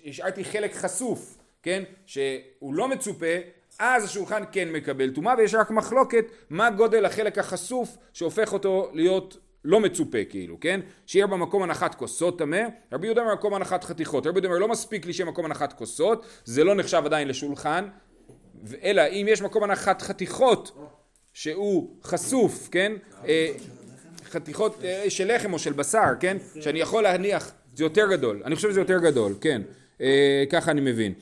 השארתי 0.07 0.45
חלק 0.45 0.75
חשוף, 0.75 1.39
כן? 1.63 1.83
שהוא 2.07 2.75
לא 2.75 2.89
מצופה 2.89 3.37
אז 3.79 4.05
השולחן 4.05 4.43
כן 4.53 4.73
מקבל 4.73 5.11
טומאה 5.11 5.35
ויש 5.39 5.55
רק 5.55 5.71
מחלוקת 5.71 6.25
מה 6.51 6.71
גודל 6.71 7.05
החלק 7.05 7.39
החשוף 7.39 7.97
שהופך 8.13 8.53
אותו 8.53 8.91
להיות 8.93 9.39
לא 9.65 9.81
מצופה 9.81 10.19
כאילו, 10.29 10.61
כן? 10.61 10.81
שיהיה 11.07 11.27
במקום 11.27 11.63
הנחת 11.63 11.95
כוסות 11.95 12.39
טמא, 12.39 12.63
רבי 12.93 13.07
יהודה 13.07 13.21
אומר 13.23 13.35
מקום 13.35 13.55
הנחת 13.55 13.85
חתיכות, 13.85 14.27
רבי 14.27 14.37
יהודה 14.37 14.49
אומר 14.49 14.59
לא 14.59 14.69
מספיק 14.69 15.07
לי 15.07 15.13
שיהיה 15.13 15.31
מקום 15.31 15.45
הנחת 15.45 15.73
כוסות, 15.73 16.27
זה 16.45 16.65
לא 16.65 16.75
נחשב 16.75 17.03
עדיין 17.05 17.29
לשולחן, 17.29 17.89
אלא 18.83 19.03
אם 19.03 19.27
יש 19.29 19.43
מקום 19.43 19.65
הנחת 19.65 20.03
חתיכות 20.03 20.73
שהוא 21.33 21.97
חשוף, 22.03 22.69
כן? 22.71 22.93
אה, 23.27 23.53
חתיכות 24.25 24.85
אה, 24.85 25.05
של 25.09 25.35
לחם 25.35 25.53
או 25.53 25.59
של 25.59 25.73
בשר, 25.73 26.09
כן? 26.21 26.37
שאני 26.61 26.81
יכול 26.81 27.03
להניח, 27.03 27.53
זה 27.75 27.85
יותר 27.85 28.07
גדול, 28.11 28.43
אני 28.45 28.57
חושב 28.57 28.71
שזה 28.71 28.81
יותר 28.81 28.99
גדול, 28.99 29.35
כן? 29.41 29.63
אה, 30.01 30.45
ככה 30.51 30.71
אני 30.71 30.81
מבין. 30.81 31.13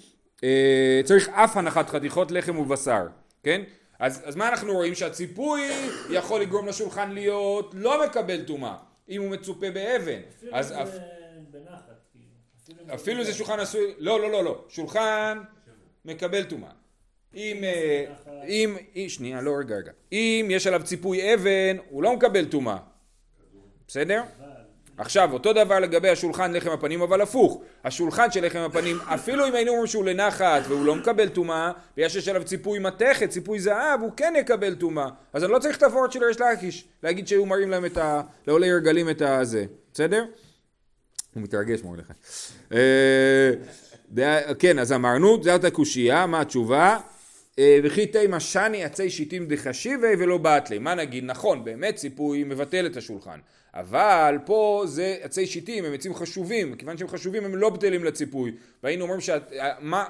אה, 0.44 1.00
צריך 1.04 1.28
אף 1.28 1.56
הנחת 1.56 1.88
חתיכות 1.90 2.30
לחם 2.30 2.58
ובשר, 2.58 3.06
כן? 3.42 3.62
אז, 3.98 4.22
אז 4.24 4.36
מה 4.36 4.48
אנחנו 4.48 4.72
רואים? 4.72 4.94
שהציפוי 4.94 5.60
יכול 6.10 6.40
לגרום 6.40 6.66
לשולחן 6.66 7.10
להיות 7.10 7.74
לא 7.78 8.04
מקבל 8.06 8.44
טומאה, 8.44 8.76
אם 9.08 9.22
הוא 9.22 9.30
מצופה 9.30 9.70
באבן. 9.70 10.20
אפילו 10.38 10.56
אז 10.56 10.68
זה 10.68 10.82
אפ... 10.82 10.88
בנחת, 11.50 12.00
כאילו. 12.12 12.94
אפילו 12.94 13.24
זה 13.24 13.34
שולחן 13.34 13.60
עשוי, 13.60 13.94
לא, 13.98 14.20
לא, 14.20 14.30
לא, 14.30 14.44
לא, 14.44 14.64
שולחן 14.68 15.38
מקבל 16.04 16.44
טומאה. 16.44 16.70
אה, 17.64 18.04
אם, 18.46 18.76
אם, 18.96 19.04
שנייה, 19.08 19.40
לא, 19.40 19.52
רגע, 19.58 19.76
רגע. 19.76 19.92
אם 20.12 20.48
יש 20.50 20.66
עליו 20.66 20.82
ציפוי 20.84 21.34
אבן, 21.34 21.76
הוא 21.90 22.02
לא 22.02 22.16
מקבל 22.16 22.44
טומאה. 22.44 22.76
בסדר? 23.88 24.22
עכשיו, 24.98 25.32
אותו 25.32 25.52
דבר 25.52 25.78
לגבי 25.78 26.08
השולחן 26.08 26.52
לחם 26.52 26.70
הפנים, 26.70 27.02
אבל 27.02 27.20
הפוך. 27.20 27.62
השולחן 27.84 28.30
של 28.30 28.46
לחם 28.46 28.58
הפנים, 28.58 28.98
אפילו 29.14 29.48
אם 29.48 29.54
היינו 29.54 29.70
אומרים 29.70 29.86
שהוא 29.86 30.04
לנחת 30.04 30.62
והוא 30.68 30.84
לא 30.84 30.94
מקבל 30.94 31.28
טומאה, 31.28 31.72
ויש 31.96 32.12
שיש 32.12 32.28
עליו 32.28 32.44
ציפוי 32.44 32.78
מתכת, 32.78 33.30
ציפוי 33.30 33.60
זהב, 33.60 34.00
הוא 34.00 34.10
כן 34.16 34.34
יקבל 34.36 34.74
טומאה. 34.74 35.08
אז 35.32 35.44
אני 35.44 35.52
לא 35.52 35.58
צריך 35.58 35.76
את 35.76 35.82
הוורד 35.82 36.12
של 36.12 36.24
ריש 36.24 36.40
לקיש, 36.40 36.84
להגיד 37.02 37.28
שהיו 37.28 37.46
מראים 37.46 37.70
להם 37.70 37.84
את 37.84 37.96
ה... 37.96 38.20
לעולי 38.46 38.70
הרגלים 38.70 39.10
את 39.10 39.22
הזה. 39.22 39.64
בסדר? 39.92 40.24
הוא 41.34 41.42
מתרגש 41.42 41.82
מרדכי. 41.82 42.12
אה, 42.72 43.50
כן, 44.58 44.78
אז 44.78 44.92
אמרנו, 44.92 45.42
זאת 45.42 45.64
הקושייה, 45.64 46.26
מה 46.26 46.40
התשובה? 46.40 46.98
אה, 47.58 47.78
וכי 47.84 48.06
תימא 48.06 48.38
שני 48.38 48.84
עצי 48.84 49.10
שיטים 49.10 49.46
דחשיבי 49.46 50.14
ולא 50.18 50.38
באטלי. 50.38 50.78
מה 50.78 50.94
נגיד? 50.94 51.24
נכון, 51.24 51.64
באמת 51.64 51.96
ציפוי 51.96 52.44
מבטל 52.44 52.86
את 52.86 52.96
השולחן. 52.96 53.38
אבל 53.80 54.38
פה 54.44 54.82
זה 54.86 55.16
עצי 55.20 55.46
שיטים, 55.46 55.84
הם 55.84 55.94
עצים 55.94 56.14
חשובים, 56.14 56.74
כיוון 56.74 56.98
שהם 56.98 57.08
חשובים 57.08 57.44
הם 57.44 57.56
לא 57.56 57.70
בטלים 57.70 58.04
לציפוי. 58.04 58.52
והיינו 58.82 59.02
אומרים 59.04 59.20
ש... 59.20 59.30
מה... 59.80 60.04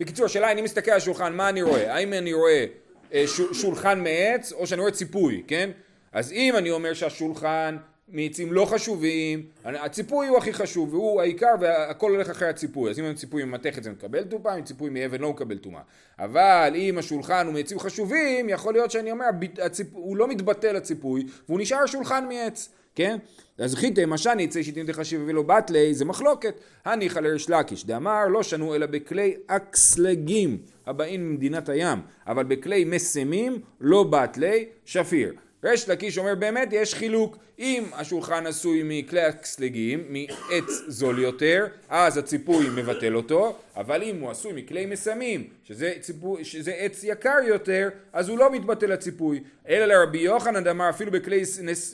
בקיצור, 0.00 0.26
השאלה, 0.26 0.52
אני 0.52 0.62
מסתכל 0.62 0.90
על 0.90 0.96
השולחן, 0.96 1.32
מה 1.32 1.48
אני 1.48 1.62
רואה? 1.62 1.94
האם 1.94 2.12
אני 2.12 2.32
רואה 2.32 2.66
אה, 3.14 3.24
שולחן 3.52 4.02
מעץ 4.02 4.52
או 4.52 4.66
שאני 4.66 4.80
רואה 4.80 4.92
ציפוי, 4.92 5.42
כן? 5.46 5.70
אז 6.12 6.32
אם 6.32 6.54
אני 6.56 6.70
אומר 6.70 6.94
שהשולחן 6.94 7.76
מעצים 8.08 8.52
לא 8.52 8.64
חשובים, 8.64 9.46
הציפוי 9.64 10.26
הוא 10.26 10.38
הכי 10.38 10.52
חשוב 10.52 10.94
והוא 10.94 11.20
העיקר 11.20 11.54
והכל 11.60 12.10
הולך 12.10 12.30
אחרי 12.30 12.48
הציפוי 12.48 12.90
אז 12.90 12.98
אם 12.98 13.04
הציפוי 13.04 13.44
ממתכת 13.44 13.82
זה 13.82 13.90
מקבל 13.90 14.24
טומאה, 14.24 14.56
אם 14.56 14.64
ציפוי 14.64 14.90
מאבן 14.90 15.20
לא 15.20 15.30
מקבל 15.30 15.58
טומאה 15.58 15.80
אבל 16.18 16.72
אם 16.76 16.98
השולחן 16.98 17.46
הוא 17.46 17.54
מעצים 17.54 17.78
חשובים 17.78 18.48
יכול 18.48 18.72
להיות 18.72 18.90
שאני 18.90 19.10
אומר 19.10 19.26
הציפ... 19.62 19.86
הוא 19.92 20.16
לא 20.16 20.28
מתבטל 20.28 20.76
הציפוי 20.76 21.26
והוא 21.48 21.60
נשאר 21.60 21.86
שולחן 21.86 22.28
מעץ 22.28 22.68
כן? 22.94 23.18
אז 23.58 23.74
חיטי 23.74 24.02
משני 24.06 24.42
יצא 24.42 24.62
שיטים 24.62 24.86
דחשיב 24.86 25.22
ולא 25.26 25.42
בתלי 25.42 25.94
זה 25.94 26.04
מחלוקת 26.04 26.60
הניחא 26.84 27.18
לריש 27.18 27.50
לקיש 27.50 27.86
דאמר 27.86 28.26
לא 28.28 28.42
שנו 28.42 28.74
אלא 28.74 28.86
בכלי 28.86 29.34
אקסלגים 29.46 30.58
הבאים 30.86 31.30
ממדינת 31.30 31.68
הים 31.68 31.98
אבל 32.26 32.44
בכלי 32.44 32.84
מסמים 32.84 33.58
לא 33.80 34.02
בתלי 34.02 34.66
שפיר 34.84 35.34
ריש 35.64 35.88
לקיש 35.88 36.18
אומר 36.18 36.34
באמת 36.34 36.68
יש 36.72 36.94
חילוק 36.94 37.36
אם 37.58 37.84
השולחן 37.92 38.46
עשוי 38.46 38.82
מכלי 38.84 39.20
הצלגים, 39.20 40.04
מעץ 40.08 40.70
זול 40.88 41.18
יותר, 41.18 41.66
אז 41.88 42.16
הציפוי 42.16 42.66
מבטל 42.74 43.16
אותו, 43.16 43.56
אבל 43.76 44.02
אם 44.02 44.20
הוא 44.20 44.30
עשוי 44.30 44.52
מכלי 44.52 44.86
מסמים, 44.86 45.46
שזה, 45.64 45.92
ציפוי, 46.00 46.44
שזה 46.44 46.72
עץ 46.72 47.04
יקר 47.04 47.38
יותר, 47.46 47.88
אז 48.12 48.28
הוא 48.28 48.38
לא 48.38 48.52
מתבטל 48.52 48.92
הציפוי. 48.92 49.40
אלא 49.68 49.84
לרבי 49.84 50.18
יוחנן 50.18 50.66
אמר 50.66 50.90
אפילו 50.90 51.12
בכלי 51.12 51.42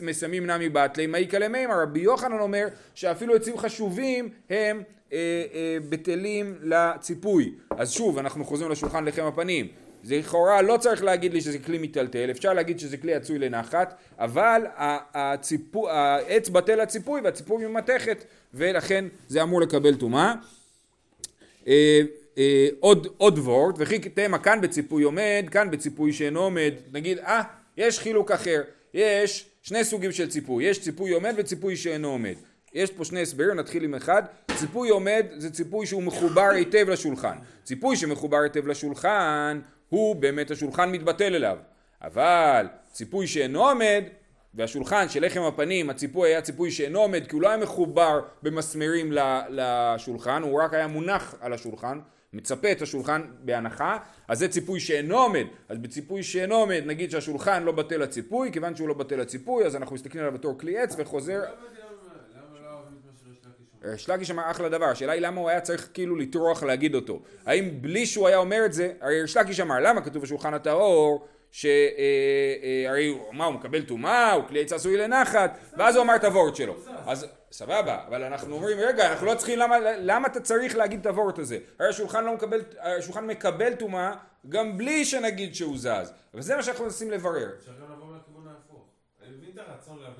מסמים 0.02 0.46
נמי 0.46 0.68
בתלי, 0.68 1.06
מה 1.06 1.18
יקלה 1.18 1.48
מימר? 1.48 1.82
רבי 1.82 2.00
יוחנן 2.00 2.38
אומר 2.38 2.66
שאפילו 2.94 3.34
עצים 3.34 3.58
חשובים 3.58 4.28
הם 4.50 4.82
אה, 5.12 5.18
אה, 5.54 5.76
בטלים 5.88 6.58
לציפוי. 6.62 7.52
אז 7.70 7.92
שוב, 7.92 8.18
אנחנו 8.18 8.44
חוזרים 8.44 8.70
לשולחן 8.70 9.04
לחם 9.04 9.24
הפנים. 9.24 9.68
זה 10.02 10.16
לכאורה 10.16 10.62
לא 10.62 10.76
צריך 10.76 11.04
להגיד 11.04 11.32
לי 11.32 11.40
שזה 11.40 11.58
כלי 11.58 11.78
מיטלטל, 11.78 12.30
אפשר 12.30 12.52
להגיד 12.52 12.78
שזה 12.78 12.96
כלי 12.96 13.14
עצוי 13.14 13.38
לנחת, 13.38 13.94
אבל 14.18 14.62
הציפו, 15.14 15.90
העץ 15.90 16.48
בטל 16.48 16.82
לציפוי 16.82 17.20
והציפוי 17.20 17.66
ממתכת 17.66 18.24
ולכן 18.54 19.04
זה 19.28 19.42
אמור 19.42 19.60
לקבל 19.60 19.94
טומאה. 19.94 20.34
אה, 21.66 22.00
אה, 22.38 22.68
עוד, 22.80 23.06
עוד 23.16 23.38
וורט, 23.38 23.74
וכי 23.78 23.98
תמה 23.98 24.38
כאן 24.38 24.60
בציפוי 24.60 25.02
עומד, 25.02 25.44
כאן 25.50 25.70
בציפוי 25.70 26.12
שאינו 26.12 26.40
עומד, 26.40 26.72
נגיד 26.92 27.18
אה 27.18 27.42
יש 27.76 27.98
חילוק 27.98 28.30
אחר, 28.30 28.62
יש 28.94 29.46
שני 29.62 29.84
סוגים 29.84 30.12
של 30.12 30.28
ציפוי, 30.28 30.64
יש 30.64 30.80
ציפוי 30.80 31.10
עומד 31.10 31.34
וציפוי 31.36 31.76
שאינו 31.76 32.08
עומד. 32.08 32.34
יש 32.74 32.90
פה 32.90 33.04
שני 33.04 33.22
הסברים, 33.22 33.56
נתחיל 33.56 33.84
עם 33.84 33.94
אחד. 33.94 34.22
ציפוי 34.58 34.88
עומד 34.88 35.26
זה 35.36 35.50
ציפוי 35.50 35.86
שהוא 35.86 36.02
מחובר 36.02 36.50
היטב 36.50 36.88
לשולחן. 36.88 37.36
ציפוי 37.64 37.96
שמחובר 37.96 38.38
היטב 38.38 38.66
לשולחן 38.66 39.60
הוא 39.90 40.16
באמת 40.16 40.50
השולחן 40.50 40.92
מתבטל 40.92 41.34
אליו. 41.34 41.58
אבל 42.02 42.66
ציפוי 42.92 43.26
שאינו 43.26 43.68
עומד, 43.68 44.04
והשולחן 44.54 45.08
של 45.08 45.26
לחם 45.26 45.42
הפנים, 45.42 45.90
הציפוי 45.90 46.28
היה 46.28 46.42
ציפוי 46.42 46.70
שאינו 46.70 47.00
עומד 47.00 47.26
כי 47.26 47.34
הוא 47.34 47.42
לא 47.42 47.48
היה 47.48 47.56
מחובר 47.56 48.20
במסמרים 48.42 49.12
לשולחן, 49.48 50.42
הוא 50.42 50.62
רק 50.62 50.74
היה 50.74 50.86
מונח 50.86 51.34
על 51.40 51.52
השולחן, 51.52 51.98
מצפה 52.32 52.72
את 52.72 52.82
השולחן 52.82 53.22
בהנחה, 53.44 53.98
אז 54.28 54.38
זה 54.38 54.48
ציפוי 54.48 54.80
שאינו 54.80 55.18
עומד. 55.18 55.46
אז 55.68 55.78
בציפוי 55.78 56.22
שאינו 56.22 56.54
עומד 56.54 56.82
נגיד 56.86 57.10
שהשולחן 57.10 57.62
לא 57.62 57.72
בטל 57.72 57.96
לציפוי, 57.96 58.52
כיוון 58.52 58.76
שהוא 58.76 58.88
לא 58.88 58.94
בטל 58.94 59.16
לציפוי 59.16 59.66
אז 59.66 59.76
אנחנו 59.76 59.94
מסתכלים 59.94 60.24
עליו 60.24 60.38
בתור 60.38 60.58
כלי 60.58 60.78
עץ 60.78 60.94
וחוזר 60.98 61.40
ריש 63.84 64.08
לקיש 64.08 64.30
אמר 64.30 64.50
אחלה 64.50 64.68
דבר, 64.68 64.84
השאלה 64.84 65.12
היא 65.12 65.22
למה 65.22 65.40
הוא 65.40 65.48
היה 65.48 65.60
צריך 65.60 65.88
כאילו 65.94 66.16
לטרוח 66.16 66.62
להגיד 66.62 66.94
אותו. 66.94 67.22
האם 67.46 67.82
בלי 67.82 68.06
שהוא 68.06 68.28
היה 68.28 68.36
אומר 68.36 68.62
את 68.64 68.72
זה, 68.72 68.92
הרי 69.00 69.22
ריש 69.22 69.36
לקיש 69.36 69.60
אמר 69.60 69.80
למה 69.80 70.00
כתוב 70.00 70.22
בשולחן 70.22 70.54
הטהור 70.54 71.26
שהרי 71.50 71.74
אה, 71.98 73.26
אה, 73.26 73.32
מה 73.32 73.44
הוא 73.44 73.54
מקבל 73.54 73.82
טומאה, 73.82 74.32
הוא 74.32 74.44
כלי 74.48 74.60
עץ 74.60 74.72
עשוי 74.72 74.96
לנחת, 74.96 75.58
ואז 75.76 75.96
הוא 75.96 76.04
אמר 76.04 76.16
את 76.16 76.24
הוורט 76.24 76.56
שלו. 76.56 76.76
אז 77.06 77.26
סבבה, 77.52 78.04
אבל 78.08 78.22
אנחנו 78.24 78.54
אומרים 78.54 78.78
רגע, 78.80 79.10
אנחנו 79.10 79.26
לא 79.26 79.34
צריכים, 79.34 79.58
למה, 79.58 79.76
למה 79.98 80.28
אתה 80.28 80.40
צריך 80.40 80.76
להגיד 80.76 81.00
את 81.00 81.06
הוורט 81.06 81.38
הזה? 81.38 81.58
הרי 81.78 81.88
השולחן 81.88 82.24
לא 82.24 82.34
מקבל, 82.34 82.60
השולחן 82.80 83.26
מקבל 83.26 83.74
טומאה 83.74 84.12
גם 84.48 84.78
בלי 84.78 85.04
שנגיד 85.04 85.54
שהוא 85.54 85.78
זז. 85.78 86.12
וזה 86.34 86.56
מה 86.56 86.62
שאנחנו 86.62 86.84
מנסים 86.84 87.10
לברר. 87.10 87.48
אפשר 87.58 87.72
גם 87.72 87.92
לבוא 87.92 88.06
מהכיוון 88.06 88.48
ההפוך. 88.48 88.84
אני 89.22 89.36
מבין 89.36 89.50
את 89.54 89.58
הרצון 89.58 89.98
להבין 89.98 90.19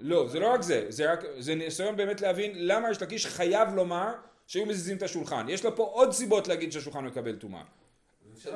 לא, 0.00 0.28
זה 0.28 0.40
לא 0.40 0.52
רק 0.52 0.62
זה, 0.62 0.86
זה, 0.88 1.12
רק, 1.12 1.24
זה 1.38 1.54
ניסיון 1.54 1.96
באמת 1.96 2.20
להבין 2.20 2.52
למה 2.54 2.90
יש 2.90 3.02
לקיש 3.02 3.26
חייב 3.26 3.74
לומר 3.74 4.12
שהיו 4.46 4.66
מזיזים 4.66 4.96
את 4.96 5.02
השולחן. 5.02 5.46
יש 5.48 5.64
לו 5.64 5.76
פה 5.76 5.82
עוד 5.82 6.12
סיבות 6.12 6.48
להגיד 6.48 6.72
שהשולחן 6.72 7.04
מקבל 7.04 7.36
טומאה. 7.36 7.62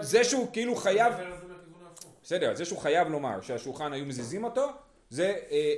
זה 0.01 0.25
שהוא 0.25 0.53
כאילו 0.53 0.77
חייב... 0.77 1.15
בסדר, 2.23 2.55
זה 2.55 2.65
שהוא 2.65 2.79
חייב 2.79 3.09
לומר 3.09 3.41
שהשולחן 3.41 3.93
היו 3.93 4.05
מזיזים 4.05 4.45
אותו, 4.45 4.71
זה, 5.11 5.25
אה, 5.25 5.35
אה, 5.51 5.71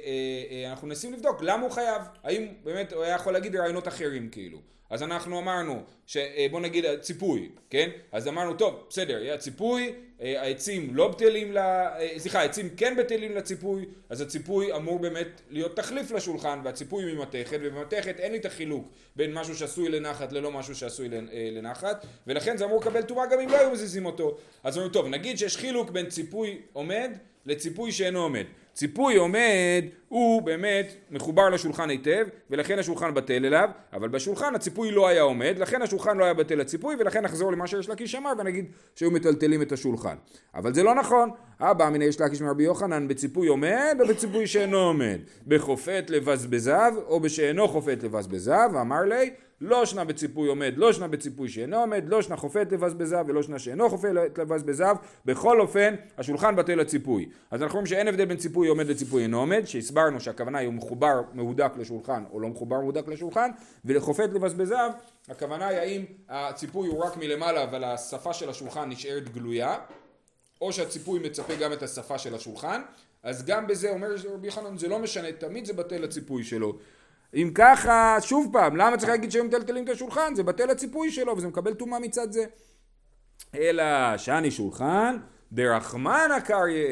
אה, 0.50 0.71
אנחנו 0.71 0.88
מנסים 0.88 1.12
לבדוק 1.12 1.42
למה 1.42 1.62
הוא 1.62 1.71
חייב. 1.71 2.02
האם 2.25 2.49
באמת 2.64 2.92
הוא 2.92 3.02
היה 3.02 3.14
יכול 3.14 3.33
להגיד 3.33 3.56
רעיונות 3.56 3.88
אחרים 3.88 4.28
כאילו. 4.28 4.59
אז 4.90 5.02
אנחנו 5.02 5.38
אמרנו, 5.38 5.83
אה, 6.16 6.47
בוא 6.50 6.61
נגיד 6.61 6.85
ציפוי, 7.00 7.49
כן? 7.71 7.90
אז 8.12 8.28
אמרנו, 8.28 8.54
טוב, 8.54 8.85
בסדר, 8.90 9.16
היה 9.16 9.38
ציפוי, 9.38 9.92
אה, 10.21 10.42
העצים 10.42 10.95
לא 10.95 11.09
בטלים, 11.09 11.52
לה, 11.52 11.99
אה, 11.99 12.18
סליחה, 12.18 12.40
העצים 12.40 12.68
כן 12.76 12.97
בטלים 12.99 13.37
לציפוי, 13.37 13.85
אז 14.09 14.21
הציפוי 14.21 14.73
אמור 14.73 14.99
באמת 14.99 15.40
להיות 15.50 15.76
תחליף 15.76 16.11
לשולחן, 16.11 16.61
והציפוי 16.64 17.14
ממתכת, 17.14 17.59
ובמתכת 17.62 18.21
אין 18.21 18.33
לי 18.33 18.38
את 18.38 18.45
החילוק 18.45 18.88
בין 19.16 19.35
משהו 19.35 19.56
שעשוי 19.56 19.88
לנחת 19.88 20.33
ללא 20.33 20.50
משהו 20.50 20.75
שעשוי 20.75 21.09
לנחת, 21.52 22.06
ולכן 22.26 22.56
זה 22.56 22.64
אמור 22.64 22.80
לקבל 22.80 23.02
טומאה 23.02 23.26
גם 23.26 23.40
אם 23.40 23.49
לא 23.49 23.56
היו 23.56 23.71
מזיזים 23.71 24.06
אותו. 24.06 24.37
אז 24.64 24.76
אמרנו, 24.76 24.92
טוב, 24.92 25.06
נגיד 25.06 25.38
שיש 25.38 25.56
חילוק 25.56 25.90
בין 25.90 26.09
ציפוי 26.09 26.59
עומד 26.73 27.11
לציפוי 27.47 27.92
שאינו 27.92 28.23
עומד. 28.23 28.45
ציפוי 28.76 29.16
עומד 29.16 29.85
הוא 30.09 30.42
באמת 30.42 30.95
מחובר 31.11 31.49
לשולחן 31.49 31.90
היטב 31.90 32.26
ולכן 32.50 32.78
השולחן 32.78 33.14
בטל 33.14 33.45
אליו 33.45 33.68
אבל 33.92 34.09
בשולחן 34.09 34.54
הציפוי 34.54 34.90
לא 34.90 35.09
היה 35.09 35.23
עומד 35.23 35.54
לכן 35.59 35.83
השולחן 35.83 36.16
לא 36.16 36.25
היה 36.25 36.35
בטל 36.35 36.54
לציפוי 36.54 36.97
ולכן 36.99 37.25
נחזור 37.25 37.52
למה 37.52 37.66
שיש 37.66 37.88
לקיש 37.88 38.14
אמר 38.14 38.33
ונגיד 38.38 38.64
שהיו 38.95 39.11
מטלטלים 39.11 39.62
את 39.62 39.73
השולחן. 39.73 40.16
אבל 40.54 40.75
זה 40.75 40.83
לא 40.83 40.95
נכון. 40.95 41.30
אבא 41.61 41.88
מן 41.88 42.02
יש 42.02 42.21
לקיש 42.21 42.42
מרבי 42.42 42.64
יוחנן 42.64 43.09
בציפוי 43.09 43.49
עומד 43.49 43.97
או 44.00 44.06
בציפוי 44.09 44.47
שאינו 44.47 44.78
עומד? 44.78 45.18
בחופת 45.47 46.04
לבזבזיו 46.09 46.95
או 47.06 47.21
בשאינו 47.21 47.68
חופת 47.68 48.02
לבזבזיו 48.02 48.71
אמר 48.80 49.02
לי 49.02 49.30
לא 49.60 49.86
שנה 49.86 50.04
בציפוי 50.04 50.48
עומד, 50.48 50.75
לא 50.76 50.92
שנה 50.92 51.08
בציפוי 51.08 51.48
שאינו 51.48 51.76
עומד, 51.76 52.04
לא 52.08 52.22
שנה 52.22 52.36
חופת 52.36 52.72
לבזבזיו 52.72 53.25
ולא 53.28 53.42
שנה 53.42 53.58
שאינו 53.58 53.90
חופת 53.90 54.08
לבזבזיו, 54.38 54.96
בכל 55.25 55.60
אופן 55.60 55.94
השולחן 56.18 56.56
בטל 56.56 56.75
לציפוי. 56.75 57.28
אז 57.50 57.62
אנחנו 57.62 57.75
רואים 57.75 57.86
שאין 57.86 58.08
הבדל 58.08 58.25
בין 58.25 58.36
ציפוי 58.36 58.68
עומד 58.68 58.86
לציפוי 58.86 59.22
אינו 59.22 59.38
עומד, 59.38 59.62
שהסברנו 59.64 60.20
שהכוונה 60.20 60.58
היא 60.58 60.66
הוא 60.66 60.75
מחובר 60.75 61.20
מהודק 61.34 61.72
לשולחן 61.76 62.25
או 62.32 62.40
לא 62.40 62.48
מחובר 62.48 62.80
מהודק 62.80 63.08
לשולחן, 63.08 63.50
ולחופת 63.84 64.30
לבזבזיו 64.32 64.90
הכוונה 65.28 65.66
היא 65.66 65.78
האם 65.78 66.04
הציפוי 66.28 66.88
הוא 66.88 67.04
רק 67.04 67.16
מלמעלה 67.16 67.64
אבל 67.64 67.84
השפה 67.84 68.32
של 68.32 68.50
השולחן 68.50 68.88
נשארת 68.88 69.28
גלויה, 69.34 69.76
או 70.60 70.72
שהציפוי 70.72 71.20
מצפה 71.20 71.54
גם 71.54 71.72
את 71.72 71.82
השפה 71.82 72.18
של 72.18 72.34
השולחן, 72.34 72.82
אז 73.22 73.44
גם 73.46 73.66
בזה 73.66 73.90
אומר 73.90 74.08
רבי 74.34 74.50
חנן 74.50 74.78
זה 74.78 74.88
לא 74.88 74.98
משנה, 74.98 75.32
תמיד 75.32 75.64
זה 75.64 75.72
בטל 75.72 75.98
לציפוי 75.98 76.44
שלו. 76.44 76.78
אם 77.37 77.50
ככה, 77.55 78.16
שוב 78.21 78.49
פעם, 78.52 78.76
למה 78.76 78.97
צריך 78.97 79.11
להגיד 79.11 79.31
שהם 79.31 79.47
מטלטלים 79.47 79.85
את 79.85 79.88
השולחן? 79.88 80.35
זה 80.35 80.43
בטל 80.43 80.71
הציפוי 80.71 81.11
שלו 81.11 81.37
וזה 81.37 81.49
מקבל 81.49 81.75
טומאה 81.75 81.99
מצד 81.99 82.33
זה. 82.33 82.45
אלא 83.55 84.16
שאני 84.16 84.50
שולחן, 84.50 85.16
דרחמנא 85.52 86.40
קריא 86.40 86.87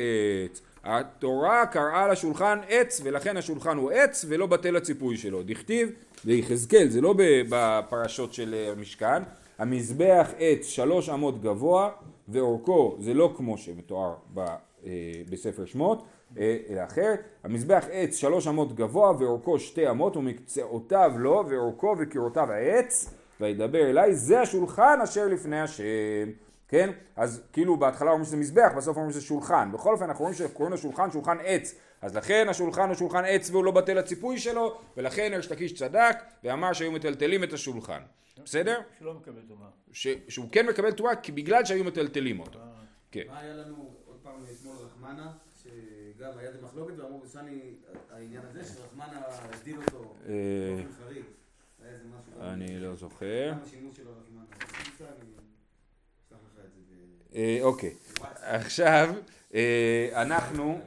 עץ. 0.45 0.61
התורה 0.85 1.67
קראה 1.67 2.09
לשולחן 2.09 2.59
עץ 2.69 3.01
ולכן 3.05 3.37
השולחן 3.37 3.77
הוא 3.77 3.91
עץ 3.91 4.25
ולא 4.29 4.47
בטל 4.47 4.77
הציפוי 4.77 5.17
שלו. 5.17 5.43
דכתיב 5.43 5.91
ביחזקאל, 6.25 6.89
זה 6.89 7.01
לא 7.01 7.15
בפרשות 7.49 8.33
של 8.33 8.55
אה, 8.55 8.73
המשכן, 8.73 9.23
המזבח 9.59 10.29
עץ 10.39 10.67
שלוש 10.67 11.09
אמות 11.09 11.43
גבוה 11.43 11.91
ואורכו 12.29 12.97
זה 13.01 13.15
לא 13.15 13.35
כמו 13.37 13.59
שמתואר 13.59 14.15
אה, 14.39 14.93
בספר 15.31 15.65
שמות 15.65 16.05
אלא 16.39 16.79
אה, 16.79 16.85
אחרת, 16.85 17.21
המזבח 17.45 17.85
עץ 17.91 18.17
שלוש 18.17 18.47
אמות 18.47 18.75
גבוה 18.75 19.13
ואורכו 19.19 19.59
שתי 19.59 19.91
אמות 19.91 20.17
ומקצועותיו 20.17 21.13
לו 21.17 21.45
ואורכו 21.49 21.95
וקירותיו 21.99 22.53
העץ 22.53 23.15
וידבר 23.41 23.91
אליי 23.91 24.15
זה 24.15 24.41
השולחן 24.41 24.99
אשר 25.03 25.27
לפני 25.27 25.61
השם 25.61 25.85
כן? 26.69 26.91
אז 27.17 27.43
כאילו 27.53 27.77
בהתחלה 27.77 28.11
אומרים 28.11 28.25
שזה 28.25 28.37
מזבח, 28.37 28.73
בסוף 28.77 28.97
אומרים 28.97 29.13
שזה 29.13 29.21
שולחן. 29.21 29.73
בכל 29.73 29.93
אופן 29.93 30.05
אנחנו 30.05 30.25
רואים 30.25 30.39
שקוראים 30.39 30.75
לשולחן 30.75 31.11
שולחן 31.11 31.37
עץ. 31.45 31.75
אז 32.03 32.17
לכן 32.17 32.47
השולחן 32.49 32.89
הוא 32.89 32.95
שולחן 32.95 33.25
עץ 33.27 33.51
והוא 33.51 33.65
לא 33.65 33.71
בטל 33.71 33.99
הציפוי 33.99 34.39
שלו, 34.39 34.79
ולכן 34.97 35.33
הרש 35.35 35.53
לקיש 35.53 35.75
צדק 35.75 36.17
ואמר 36.45 36.73
שהיו 36.73 36.93
מטלטלים 36.93 37.45
את 37.45 37.53
השולחן. 37.53 38.01
בסדר? 38.45 38.81
שלא 38.99 39.15
מקבל 39.15 39.41
טומאה. 39.49 39.69
שהוא 40.29 40.47
כן 40.53 40.67
מקבל 40.67 40.93
טומאה 40.93 41.13
בגלל 41.35 41.65
שהיו 41.65 41.85
מטלטלים 41.85 42.41
אותו. 42.41 42.59
אה. 42.59 42.65
כן. 43.11 43.23
מה 43.29 43.41
היה 43.41 43.55
לנו 43.55 43.91
עוד 44.07 44.17
פעם 44.23 44.35
אתמול 44.53 44.77
רחמנה? 44.87 45.33
גם 46.19 46.31
היה 46.39 46.49
איזה 46.49 46.63
מחלוקת 46.63 46.99
ואמרו 46.99 47.19
בסני 47.19 47.61
העניין 48.11 48.43
הזה 48.51 48.65
שרחמנה 48.65 49.21
הסדיר 49.29 49.77
אותו 49.77 50.15
אה, 50.29 50.33
באופן 50.77 51.05
חריג. 51.05 51.25
אני 52.41 52.81
לא 52.81 52.95
זוכר. 52.95 53.53
אה, 57.35 57.59
אוקיי, 57.63 57.95
עכשיו 58.41 59.15
אה, 59.55 60.09
אנחנו, 60.23 60.81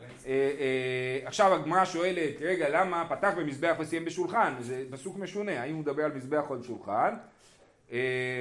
עכשיו 1.25 1.53
הגמרא 1.53 1.86
שואלת, 1.86 2.41
רגע 2.41 2.69
למה 2.69 3.10
פתח 3.10 3.34
במזבח 3.38 3.75
וסיים 3.79 4.05
בשולחן, 4.05 4.53
זה 4.60 4.86
פסוק 4.91 5.17
משונה, 5.17 5.62
האם 5.62 5.74
הוא 5.74 5.81
מדבר 5.81 6.03
על 6.03 6.13
מזבח 6.13 6.50
או 6.50 6.55
על 6.55 6.63
שולחן? 6.63 7.15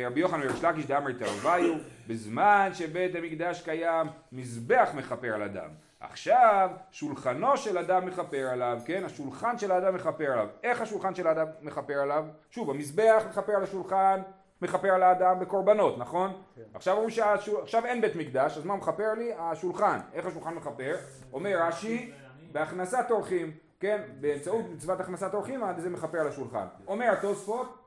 רבי 0.06 0.20
יוחנן 0.20 0.40
וריש 0.42 0.64
לקיש 0.64 0.86
דאמר 0.86 1.12
תרוויו, 1.12 1.74
בזמן 2.08 2.70
שבית 2.74 3.14
המקדש 3.14 3.62
קיים, 3.62 4.06
מזבח 4.32 4.88
מכפר 4.94 5.34
על 5.34 5.42
אדם. 5.42 5.70
עכשיו 6.10 6.70
שולחנו 6.90 7.56
של 7.56 7.78
אדם 7.78 8.06
מכפר 8.06 8.48
עליו, 8.52 8.78
כן? 8.84 9.04
השולחן 9.04 9.58
של 9.58 9.72
האדם 9.72 9.94
מכפר 9.94 10.32
עליו. 10.32 10.48
איך 10.62 10.80
השולחן 10.80 11.14
של 11.14 11.26
האדם 11.26 11.46
מכפר 11.62 11.94
עליו? 11.94 12.25
שוב, 12.50 12.70
המזבח 12.70 13.22
מכפר 13.28 13.52
על 13.52 13.62
השולחן 13.62 14.20
מכפר 14.62 14.88
על 14.88 15.02
האדם 15.02 15.40
בקורבנות, 15.40 15.98
נכון? 15.98 16.42
עכשיו 16.75 16.94
אומרים 16.94 17.10
שעכשיו 17.10 17.86
אין 17.86 18.00
בית 18.00 18.16
מקדש, 18.16 18.58
אז 18.58 18.64
מה 18.64 18.76
מכפר 18.76 19.14
לי? 19.14 19.32
השולחן. 19.38 19.98
איך 20.12 20.26
השולחן 20.26 20.54
מכפר? 20.54 20.96
אומר 21.32 21.62
רש"י, 21.62 22.12
בהכנסת 22.52 23.06
אורחים, 23.10 23.52
כן? 23.80 24.02
באמצעות 24.20 24.64
מצוות 24.75 25.00
הכנסת 25.00 25.34
אורחים, 25.34 25.60
זה 25.78 25.90
מכפר 25.90 26.18
על 26.18 26.28
השולחן. 26.28 26.66
אומר 26.86 27.10
התוספות, 27.12 27.78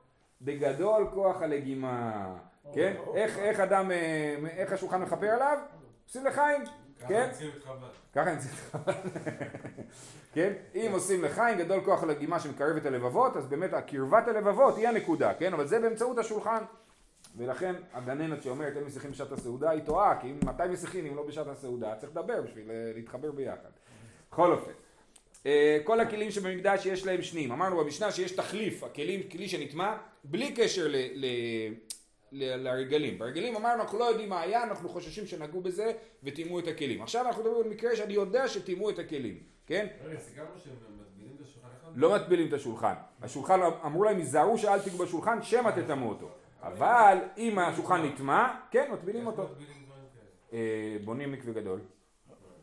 בגדול 0.42 1.08
כוח 1.14 1.42
הלגימה, 1.42 2.26
כן? 2.74 2.94
איך, 3.16 3.38
איך 3.38 3.60
אדם, 3.60 3.92
אה, 3.92 4.36
איך 4.58 4.74
השולחן 4.74 5.02
מכפר 5.02 5.28
עליו? 5.28 5.58
עושים 6.08 6.26
לחיים, 6.26 6.62
כן? 7.08 7.30
ככה 8.16 8.32
נציב 8.32 8.52
את 8.60 8.72
חב"ד. 8.72 8.94
כן? 10.34 10.54
אם 10.76 10.90
עושים 10.94 11.24
לחיים 11.24 11.58
גדול 11.58 11.82
כוח 11.86 12.04
הלגימה 12.04 12.40
שמקרב 12.40 12.78
את 12.78 12.86
הלבבות, 12.86 13.38
אז 13.38 13.48
באמת 13.48 13.74
הקרבת 13.74 14.28
הלבבות 14.28 14.78
היא 14.78 14.88
הנקודה, 14.88 15.34
כן? 15.34 15.54
אבל 15.54 15.68
זה 15.68 15.80
באמצעות 15.80 16.18
השולחן. 16.18 16.64
ולכן 17.38 17.76
הגננת 17.94 18.44
שאומרת 18.44 18.76
אין 18.76 18.84
משיחים 18.84 19.12
בשעת 19.12 19.32
הסעודה 19.32 19.70
היא 19.70 19.82
טועה, 19.84 20.22
כי 20.22 20.28
אם 20.28 20.40
מתי 20.46 20.64
משיחים 20.70 21.06
אם 21.06 21.16
לא 21.16 21.28
בשעת 21.28 21.48
הסעודה? 21.48 21.96
צריך 21.96 22.12
לדבר 22.12 22.42
בשביל 22.42 22.72
אה, 22.72 22.92
להתחבר 22.96 23.32
ביחד. 23.32 23.70
בכל 24.32 24.52
אופן. 24.52 24.72
אה, 25.46 25.78
כל 25.84 26.00
הכלים 26.00 26.32
שבמקדש 26.32 26.86
יש 26.86 27.06
להם 27.06 27.22
שניים. 27.22 27.52
אמרנו 27.52 27.78
במשנה 27.78 28.12
שיש 28.12 28.32
תחליף, 28.32 28.84
הכלים, 28.84 29.30
כלי 29.32 29.50
שנטמע, 29.50 29.98
בלי 30.24 30.52
קשר 30.52 30.88
ל, 30.88 31.26
לרגלים. 32.32 33.20
ברגלים 33.20 33.56
אמרנו 33.56 33.82
אנחנו 33.82 34.00
לא 34.00 34.04
יודעים 34.04 34.30
מה 34.30 34.42
היה, 34.42 34.64
אנחנו 34.64 34.90
חוששים 34.90 35.28
שנגעו 35.28 35.62
בזה 35.62 35.92
וטימאו 36.24 36.60
את 36.60 36.68
הכלים. 36.68 37.02
עכשיו 37.02 37.28
אנחנו 37.28 37.44
מדברים 37.44 37.66
על 37.66 37.70
מקרה 37.70 37.96
שאני 37.96 38.14
יודע 38.14 38.48
שטימאו 38.48 38.90
את 38.90 39.00
הכלים, 39.00 39.40
כן? 39.66 39.88
לא 41.96 42.16
מטבילים 42.16 42.48
את 42.48 42.54
השולחן. 42.54 42.94
השולחן, 43.22 43.60
אמרו 43.86 44.04
להם, 44.04 44.18
היזהרו 44.18 44.58
שאל 44.58 44.80
תיגעו 44.80 44.98
בשולחן, 44.98 45.42
שמא 45.42 45.70
תטמאו 45.70 46.10
אותו. 46.10 46.30
אבל 46.62 47.18
אם 47.38 47.60
השולחן 47.60 48.06
נטמע, 48.06 48.48
כן, 48.72 48.92
מטבילים 48.94 49.28
אותו. 49.28 49.50
אה, 50.54 50.98
בונים 51.04 51.32
מקווה 51.32 51.54
גדול. 51.54 51.80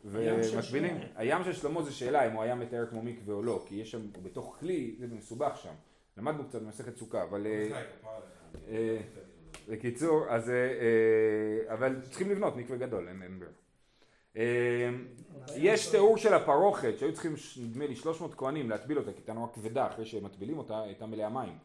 ומטבילים. 0.05 0.97
הים 1.15 1.43
של 1.43 1.53
שלמה 1.53 1.81
זה 1.81 1.91
שאלה 1.91 2.27
אם 2.27 2.31
הוא 2.31 2.43
היה 2.43 2.55
מתאר 2.55 2.85
כמו 2.89 3.01
מקווה 3.01 3.35
או 3.35 3.43
לא, 3.43 3.63
כי 3.65 3.75
יש 3.75 3.91
שם, 3.91 4.01
הוא 4.15 4.23
בתוך 4.23 4.57
כלי, 4.59 4.95
זה 4.99 5.07
מסובך 5.07 5.57
שם. 5.57 5.73
למדנו 6.17 6.47
קצת 6.47 6.61
במסכת 6.61 6.97
סוכה, 6.97 7.23
אבל... 7.23 7.47
בקיצור, 9.67 10.25
אז... 10.29 10.49
אה, 10.49 10.55
אה, 10.55 11.73
אבל 11.73 12.01
צריכים 12.09 12.29
לבנות 12.29 12.55
מקווה 12.55 12.77
גדול, 12.77 13.07
אין 13.07 13.21
אין 13.21 13.39
ברירה. 13.39 13.53
אה, 14.37 14.89
יש 15.55 15.87
תיאור 15.87 16.17
של 16.17 16.33
הפרוכת, 16.33 16.93
שהיו 16.97 17.13
צריכים, 17.13 17.35
נדמה 17.61 17.87
לי, 17.87 17.95
300 17.95 18.35
כהנים 18.35 18.69
להטביל 18.69 18.97
אותה, 18.97 19.11
כי 19.11 19.17
הייתה 19.17 19.33
נורא 19.33 19.47
כבדה, 19.53 19.87
אחרי 19.87 20.05
שמטבילים 20.05 20.57
אותה, 20.57 20.81
הייתה 20.81 21.05
מלאה 21.05 21.29
מים. 21.29 21.57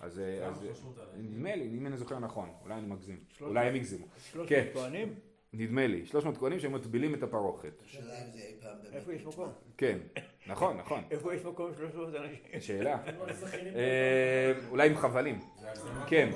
אז... 0.00 0.20
300. 0.60 0.98
נדמה 1.16 1.56
לי, 1.56 1.78
אם 1.78 1.86
אני 1.86 1.96
זוכר 1.96 2.18
נכון, 2.18 2.48
אולי 2.62 2.74
אני 2.74 2.86
מגזים, 2.86 3.18
אולי 3.40 3.68
הם 3.68 3.74
הגזימו. 3.74 4.06
שלושת 4.32 4.48
כן. 4.48 4.66
כהנים? 4.74 5.14
נדמה 5.52 5.86
לי, 5.86 6.06
300 6.06 6.38
כהנים 6.38 6.60
שהם 6.60 6.72
מטבילים 6.72 7.14
את 7.14 7.22
הפרוכת. 7.22 7.72
השאלה 7.84 8.24
אם 8.24 8.30
זה 8.30 8.38
אי 8.38 8.54
פעם 8.60 8.76
באמת... 8.82 8.94
איפה 8.94 9.12
יש 9.12 9.26
מקום? 9.26 9.52
כן, 9.76 9.98
נכון, 10.46 10.76
נכון, 10.76 11.02
איפה 11.10 11.34
יש 11.34 11.44
מקום 11.44 11.70
שלוש 11.76 11.90
מאות 11.94 12.08
אנשים? 12.14 12.60
שאלה. 12.60 12.96
לא 13.18 13.26
אה, 13.76 14.52
אולי 14.70 14.88
עם 14.88 14.96
חבלים. 14.96 15.38
כן. 16.06 16.28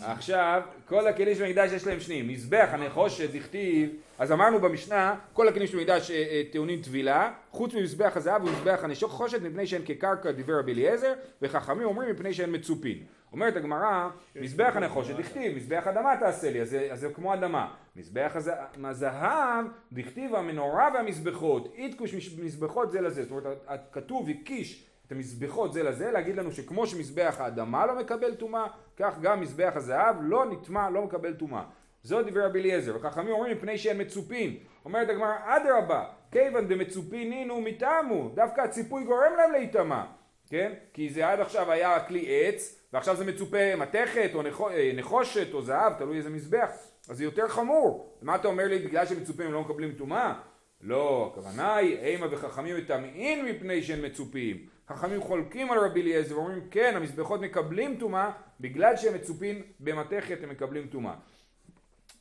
עכשיו, 0.00 0.62
כל 0.86 1.06
הכלים 1.06 1.34
של 1.34 1.48
מקדש 1.48 1.72
יש 1.72 1.86
להם 1.86 2.00
שניים. 2.00 2.28
מזבח 2.28 2.68
הנחושת, 2.72 3.30
דכתיב, 3.30 3.90
אז 4.18 4.32
אמרנו 4.32 4.60
במשנה, 4.60 5.14
כל 5.32 5.48
הכלים 5.48 5.66
של 5.66 5.80
מקדש 5.80 6.10
אה, 6.10 6.16
אה, 6.16 6.42
טעונים 6.52 6.82
טבילה, 6.82 7.32
חוץ 7.50 7.74
ממזבח 7.74 8.12
הזהב 8.16 8.44
ומזבח 8.44 8.80
הנחושת, 8.82 9.42
מפני 9.42 9.66
שהן 9.66 9.82
כקרקע 9.86 10.30
דיבר 10.30 10.58
רבי 10.58 10.72
אליעזר, 10.72 11.12
וחכמים 11.42 11.86
אומרים 11.86 12.10
מפני 12.10 12.34
שהן 12.34 12.54
מצופין. 12.54 12.98
אומרת 13.32 13.56
הגמרא, 13.56 14.08
מזבח 14.36 14.72
הנחושת 14.76 15.16
דכתיב, 15.16 15.56
מזבח 15.56 15.86
אדמה 15.86 16.16
תעשה 16.20 16.50
לי, 16.50 16.62
אז 16.62 16.70
זה, 16.70 16.88
אז 16.92 17.00
זה 17.00 17.08
כמו 17.14 17.34
אדמה. 17.34 17.74
מזבח 17.96 18.32
הז- 18.34 18.50
הזהב, 18.84 19.64
דכתיב 19.92 20.34
המנורה 20.34 20.88
והמזבחות, 20.94 21.72
איתקוש 21.74 22.14
מזבחות 22.38 22.92
זה 22.92 23.00
לזה. 23.00 23.22
זאת 23.22 23.30
אומרת, 23.30 23.58
כתוב 23.92 24.28
הקיש 24.28 24.86
את 25.06 25.12
המזבחות 25.12 25.72
זה 25.72 25.82
לזה, 25.82 26.10
להגיד 26.10 26.36
לנו 26.36 26.52
שכמו 26.52 26.86
שמזבח 26.86 27.36
האדמה 27.38 27.86
לא 27.86 27.98
מקבל 27.98 28.34
טומאה, 28.34 28.66
כך 28.96 29.18
גם 29.22 29.40
מזבח 29.40 29.72
הזהב 29.74 30.16
לא 30.20 30.46
נטמע, 30.50 30.90
לא 30.90 31.02
מקבל 31.04 31.34
טומאה. 31.34 31.62
זו 32.02 32.22
דברי 32.22 32.42
רבי 32.44 32.60
אליעזר, 32.60 32.96
וחכמים 32.96 33.32
אומרים 33.32 33.56
מפני 33.56 33.78
שהם 33.78 33.98
מצופין. 33.98 34.56
אומרת 34.84 35.08
הגמרא, 35.08 35.34
אדרבה, 35.44 36.04
כיוון 36.32 36.68
דמצופינינו 36.68 37.60
מטעמו, 37.60 38.30
דווקא 38.34 38.60
הציפוי 38.60 39.04
גורם 39.04 39.32
להם 39.36 39.52
להיטמע, 39.52 40.04
כן? 40.52 40.72
כי 40.92 41.10
זה 41.10 41.28
עד 41.28 41.40
עכשיו 41.40 41.72
היה 41.72 42.00
כלי 42.00 42.26
עץ, 42.28 42.80
ועכשיו 42.92 43.16
זה 43.16 43.24
מצופה 43.24 43.76
מתכת 43.76 44.30
או 44.34 44.42
אה, 44.70 44.92
נחושת 44.94 45.54
או 45.54 45.62
זהב, 45.62 45.92
תלוי 45.98 46.16
איזה 46.16 46.30
מזבח, 46.30 46.70
אז 47.08 47.16
זה 47.16 47.24
יותר 47.24 47.48
חמור. 47.48 48.18
מה 48.22 48.34
אתה 48.34 48.48
אומר 48.48 48.68
לי, 48.68 48.78
בגלל 48.78 49.06
שמצופים 49.06 49.46
הם 49.46 49.52
לא 49.52 49.60
מקבלים 49.60 49.92
טומאה? 49.92 50.40
לא, 50.80 51.30
הכוונה 51.32 51.76
היא, 51.76 51.98
אימה 51.98 52.26
וחכמים 52.30 52.76
מטמאין 52.76 53.44
מפני 53.44 53.82
שהם 53.82 54.02
מצופים. 54.02 54.66
חכמים 54.88 55.20
חולקים 55.20 55.72
על 55.72 55.78
רבי 55.78 56.02
אליעזר 56.02 56.38
ואומרים 56.38 56.68
כן, 56.70 56.92
המזבחות 56.96 57.40
מקבלים 57.40 57.96
טומאה, 57.98 58.30
בגלל 58.60 58.96
שהם 58.96 59.14
מצופים 59.14 59.62
במתכת 59.80 60.38
הם 60.42 60.50
מקבלים 60.50 60.86
טומאה. 60.86 61.14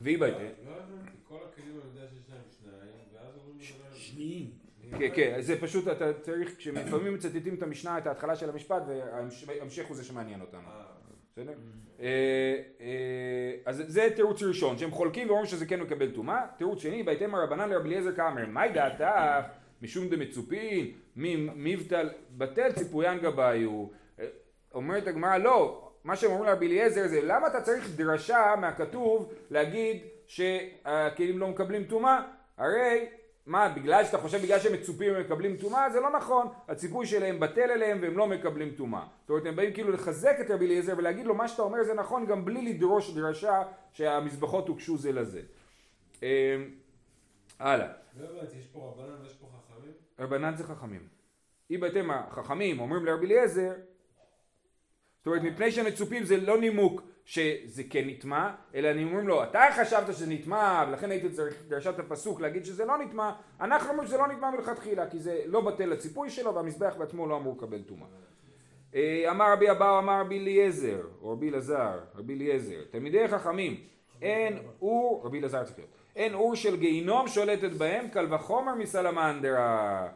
והיא 0.01 0.19
לא 0.19 0.27
בהתאם. 0.27 0.45
לא 0.65 0.71
הבנתי, 0.71 1.17
כל 1.27 1.37
הכלים 1.51 1.67
אני 1.69 1.89
יודע 1.89 2.07
שיש 2.09 2.29
להם 2.29 2.41
שניים, 2.61 2.95
ואז 3.13 3.35
אומרים 3.37 3.57
לדבר... 3.59 3.95
שניים. 3.95 4.60
כן, 4.99 5.09
כן, 5.15 5.41
זה 5.41 5.61
פשוט, 5.61 5.87
אתה 5.87 6.13
צריך, 6.13 6.57
כשלפעמים 6.57 7.13
מצטטים 7.13 7.55
את 7.55 7.63
המשנה, 7.63 7.97
את 7.97 8.07
ההתחלה 8.07 8.35
של 8.35 8.49
המשפט, 8.49 8.81
וההמשך 8.87 9.85
הוא 9.85 9.97
זה 9.97 10.03
שמעניין 10.03 10.41
אותנו. 10.41 10.61
אה, 10.67 10.83
בסדר? 11.31 11.53
אה, 11.99 12.07
אה, 12.81 13.53
אז 13.65 13.83
זה 13.87 14.09
תירוץ 14.15 14.43
ראשון, 14.43 14.77
שהם 14.77 14.91
חולקים 14.91 15.27
ואומרים 15.27 15.47
שזה 15.47 15.65
כן 15.65 15.81
מקבל 15.81 16.11
טומאה. 16.11 16.45
תירוץ 16.57 16.81
שני, 16.81 17.03
בהתאם 17.03 17.35
הרבנן 17.35 17.69
לרבי 17.69 17.89
אליעזר 17.89 18.15
כאמר, 18.15 18.45
מהי 18.47 18.71
דעתך 18.71 19.05
משום 19.81 20.09
דמצופין, 20.09 20.91
מבטל 21.15 22.09
בטל 22.37 22.71
ציפויין 22.71 23.19
גבאיו. 23.19 23.85
אומרת 24.73 25.07
הגמרא, 25.07 25.37
לא, 25.37 25.91
מה 26.03 26.15
שהם 26.15 26.31
אומרים 26.31 26.49
לרבי 26.49 26.67
אליעזר 26.67 27.07
זה, 27.07 27.21
למה 27.23 27.47
אתה 27.47 27.61
צריך 27.61 27.89
דרשה 27.95 28.53
מהכתוב 28.61 29.33
להגיד 29.51 29.97
שהכלים 30.27 31.39
לא 31.39 31.47
מקבלים 31.47 31.83
טומאה? 31.83 32.21
הרי 32.57 33.05
מה, 33.45 33.69
בגלל 33.69 34.05
שאתה 34.05 34.17
חושב 34.17 34.37
בגלל 34.41 34.59
שהם 34.59 34.73
מצופים 34.73 35.13
הם 35.13 35.21
מקבלים 35.21 35.57
טומאה? 35.57 35.89
זה 35.89 35.99
לא 35.99 36.11
נכון. 36.17 36.47
הציפוי 36.67 37.05
שלהם 37.05 37.39
בטל 37.39 37.71
אליהם 37.71 37.99
והם 38.01 38.17
לא 38.17 38.27
מקבלים 38.27 38.71
טומאה. 38.71 39.03
זאת 39.21 39.29
אומרת, 39.29 39.45
הם 39.45 39.55
באים 39.55 39.73
כאילו 39.73 39.91
לחזק 39.91 40.37
את 40.41 40.51
רבי 40.51 40.65
אליעזר 40.65 40.93
ולהגיד 40.97 41.25
לו 41.25 41.35
מה 41.35 41.47
שאתה 41.47 41.61
אומר 41.61 41.83
זה 41.83 41.93
נכון 41.93 42.25
גם 42.25 42.45
בלי 42.45 42.73
לדרוש 42.73 43.13
דרשה 43.13 43.63
שהמזבחות 43.91 44.67
הוקשו 44.67 44.97
זה 44.97 45.11
לזה. 45.11 45.41
אה, 46.23 46.55
הלאה. 47.59 47.87
לא 48.19 48.27
הבנתי, 48.27 48.57
יש 48.57 48.67
פה 48.67 48.93
רבנן 48.95 49.21
ויש 49.21 49.33
פה 49.33 49.47
חכמים? 49.47 49.91
רבנן 50.19 50.55
זה 50.55 50.63
חכמים. 50.63 51.07
אם 51.71 51.79
בהתאם 51.79 52.11
החכמים 52.11 52.79
אומרים 52.79 53.05
לרבי 53.05 53.25
אליעזר, 53.25 53.73
זאת 55.17 55.27
אומרת 55.27 55.41
מפני 55.41 55.71
שמצופים 55.71 56.23
זה 56.23 56.37
לא 56.37 56.59
נימוק 56.59 57.01
שזה 57.25 57.83
כן 57.89 58.03
נטמע, 58.07 58.51
אלא 58.75 58.91
אני 58.91 59.03
אומרים 59.03 59.27
לו, 59.27 59.43
אתה 59.43 59.61
חשבת 59.75 60.07
שזה 60.07 60.27
נטמע 60.27 60.85
ולכן 60.87 61.11
היית 61.11 61.31
צריך 61.31 61.63
דרשת 61.67 61.99
הפסוק 61.99 62.41
להגיד 62.41 62.65
שזה 62.65 62.85
לא 62.85 62.97
נטמע, 62.97 63.31
אנחנו 63.61 63.89
אומרים 63.89 64.07
שזה 64.07 64.17
לא 64.17 64.27
נטמע 64.27 64.51
מלכתחילה 64.51 65.09
כי 65.09 65.19
זה 65.19 65.41
לא 65.45 65.61
בטל 65.61 65.85
לציפוי 65.85 66.29
שלו 66.29 66.55
והמזבח 66.55 66.95
בעצמו 66.97 67.27
לא 67.27 67.37
אמור 67.37 67.55
לקבל 67.57 67.81
טומאה. 67.81 68.07
אה, 68.95 69.31
אמר 69.31 69.53
רבי 69.53 69.71
אבאו 69.71 69.99
אמר 69.99 70.21
רבי 70.21 70.39
אליעזר, 70.39 71.01
או 71.21 71.31
רבי 71.31 71.49
אלעזר, 71.49 71.99
רבי 72.15 72.33
אליעזר, 72.33 72.81
תלמידי 72.91 73.27
חכמים, 73.27 73.79
אין 74.21 74.59
אור, 74.81 75.21
רבי 75.25 75.39
אלעזר 75.39 75.63
צריך 75.63 75.77
להיות, 75.77 75.89
אין 76.15 76.33
אור 76.33 76.55
של 76.55 76.77
גיהינום 76.77 77.27
שולטת 77.27 77.71
בהם, 77.71 78.07
קל 78.07 78.33
וחומר 78.33 78.75
מסלמנדרה. 78.75 80.07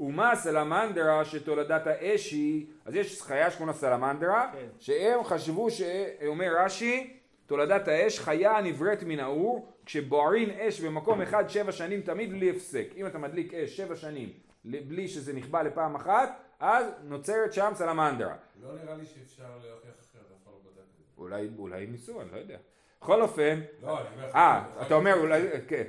ומה 0.00 0.36
סלמנדרה 0.36 1.24
שתולדת 1.24 1.86
האש 1.86 2.30
היא, 2.32 2.66
אז 2.84 2.94
יש 2.94 3.22
חיה 3.22 3.50
שקוראים 3.50 3.68
לה 3.68 3.74
סלמנדרה, 3.74 4.50
כן. 4.52 4.66
שהם 4.78 5.24
חשבו, 5.24 5.70
ש- 5.70 5.82
אומר 6.26 6.52
רש"י, 6.64 7.16
תולדת 7.46 7.88
האש 7.88 8.18
חיה 8.20 8.56
הנבראת 8.58 9.02
מן 9.02 9.20
האור, 9.20 9.72
כשבוערין 9.86 10.50
אש 10.50 10.80
במקום 10.80 11.22
אחד 11.22 11.48
שבע 11.48 11.72
שנים 11.72 12.00
תמיד 12.00 12.30
בלי 12.30 12.50
הפסק. 12.50 12.86
אם 12.96 13.06
אתה 13.06 13.18
מדליק 13.18 13.54
אש 13.54 13.76
שבע 13.76 13.96
שנים 13.96 14.28
בלי 14.64 15.08
שזה 15.08 15.32
נכבה 15.32 15.62
לפעם 15.62 15.94
אחת, 15.94 16.40
אז 16.60 16.84
נוצרת 17.04 17.52
שם 17.52 17.72
סלמנדרה. 17.74 18.34
לא 18.62 18.68
נראה 18.84 18.94
לי 18.96 19.04
שאפשר 19.06 19.42
להוכיח 19.44 19.90
אחרת, 19.90 20.24
אחד 20.42 20.52
לא 20.52 20.58
בדק 20.64 20.78
את 20.78 20.96
זה. 20.98 21.04
אולי, 21.18 21.48
אולי 21.58 21.86
ניסו, 21.86 22.20
אני 22.20 22.28
לא 22.32 22.36
יודע. 22.38 22.56
בכל 23.00 23.22
אופן, 23.22 23.60
לא, 23.82 23.98
אני 24.00 24.06
אומר 24.16 24.28
לך... 24.28 24.34
אה, 24.36 24.62
אתה 24.86 24.94
אומר 24.94 25.14
אולי, 25.20 25.42
כן. 25.68 25.84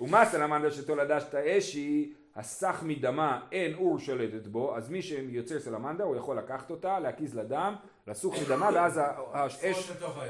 ומה 0.00 0.24
סלמנדר 0.24 0.70
שתולדת 0.70 1.34
האש 1.34 1.74
היא 1.74 2.12
הסך 2.36 2.82
מדמה 2.82 3.40
אין 3.52 3.74
אור 3.74 3.98
שולטת 3.98 4.46
בו, 4.46 4.76
אז 4.76 4.90
מי 4.90 5.02
שיוצר 5.02 5.58
סלמנדר 5.60 6.04
הוא 6.04 6.16
יכול 6.16 6.38
לקחת 6.38 6.70
אותה, 6.70 6.98
להקיז 6.98 7.34
לדם, 7.34 7.74
לסוך 8.06 8.34
מדמה, 8.42 8.70
ואז 8.74 9.00
האש, 9.32 9.64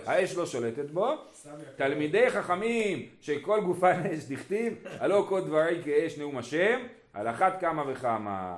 האש. 0.06 0.36
לא 0.36 0.46
שולטת 0.46 0.90
בו. 0.90 1.14
תלמידי 1.76 2.30
חכמים 2.30 3.08
שכל 3.20 3.60
גופן 3.60 4.02
אש 4.06 4.24
דכתיב, 4.24 4.74
הלא 5.00 5.26
כל 5.28 5.40
דברי 5.40 5.82
כאש 5.84 6.18
נאום 6.18 6.38
השם, 6.38 6.80
על 7.12 7.28
אחת 7.28 7.60
כמה 7.60 7.84
וכמה. 7.86 8.56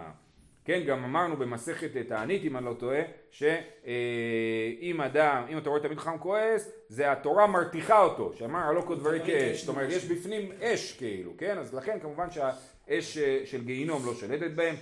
כן, 0.69 0.83
גם 0.87 1.05
אמרנו 1.05 1.37
במסכת 1.37 1.97
תענית, 2.09 2.45
אם 2.45 2.57
אני 2.57 2.65
לא 2.65 2.75
טועה, 2.79 3.01
שאם 3.31 5.01
אדם, 5.01 5.45
אם 5.49 5.59
אתה 5.59 5.71
רואה 5.71 5.81
תלמיד 5.81 5.99
חכם 5.99 6.19
כועס, 6.19 6.71
זה 6.89 7.13
התורה 7.13 7.47
מרתיחה 7.47 8.03
אותו, 8.03 8.33
שאמר 8.33 8.59
הלא 8.59 8.81
כל 8.81 8.97
דברי 8.97 9.21
כאש, 9.27 9.61
זאת 9.61 9.69
אומרת 9.69 9.91
יש 9.91 10.05
בפנים 10.05 10.53
אש 10.63 10.93
כאילו, 10.93 11.33
כן? 11.39 11.59
אז 11.59 11.75
לכן 11.75 11.99
כמובן 12.01 12.31
שהאש 12.31 13.19
אה, 13.19 13.41
של 13.45 13.65
גיהינום 13.65 14.07
לא 14.07 14.15
שולטת 14.15 14.51
בהם. 14.51 14.75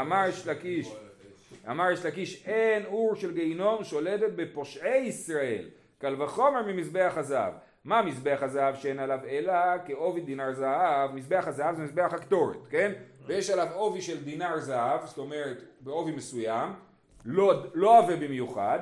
אמר 0.00 0.24
יש 0.28 0.46
לקיש, 0.46 0.94
אמר 1.70 1.90
יש 1.90 2.06
לקיש, 2.06 2.46
אין 2.46 2.84
אור 2.84 3.14
של 3.14 3.34
גיהינום 3.34 3.84
שולטת 3.84 4.32
בפושעי 4.36 4.98
ישראל, 4.98 5.68
קל 5.98 6.22
וחומר 6.22 6.62
ממזבח 6.66 7.12
הזהב. 7.16 7.52
מה 7.84 8.02
מזבח 8.02 8.38
הזהב 8.42 8.74
שאין 8.74 8.98
עליו 8.98 9.18
אלא 9.28 9.52
כעובי 9.86 10.20
דינר 10.20 10.52
זהב, 10.52 11.14
מזבח 11.14 11.44
הזהב 11.46 11.76
זה 11.76 11.82
מזבח 11.82 12.12
הקטורת, 12.12 12.66
כן? 12.70 12.92
ויש 13.26 13.50
עליו 13.50 13.68
עובי 13.74 14.02
של 14.02 14.24
דינר 14.24 14.60
זהב, 14.60 15.06
זאת 15.06 15.18
אומרת 15.18 15.62
בעובי 15.80 16.12
מסוים, 16.12 16.70
לא, 17.24 17.64
לא 17.74 17.98
עבה 17.98 18.16
במיוחד, 18.16 18.78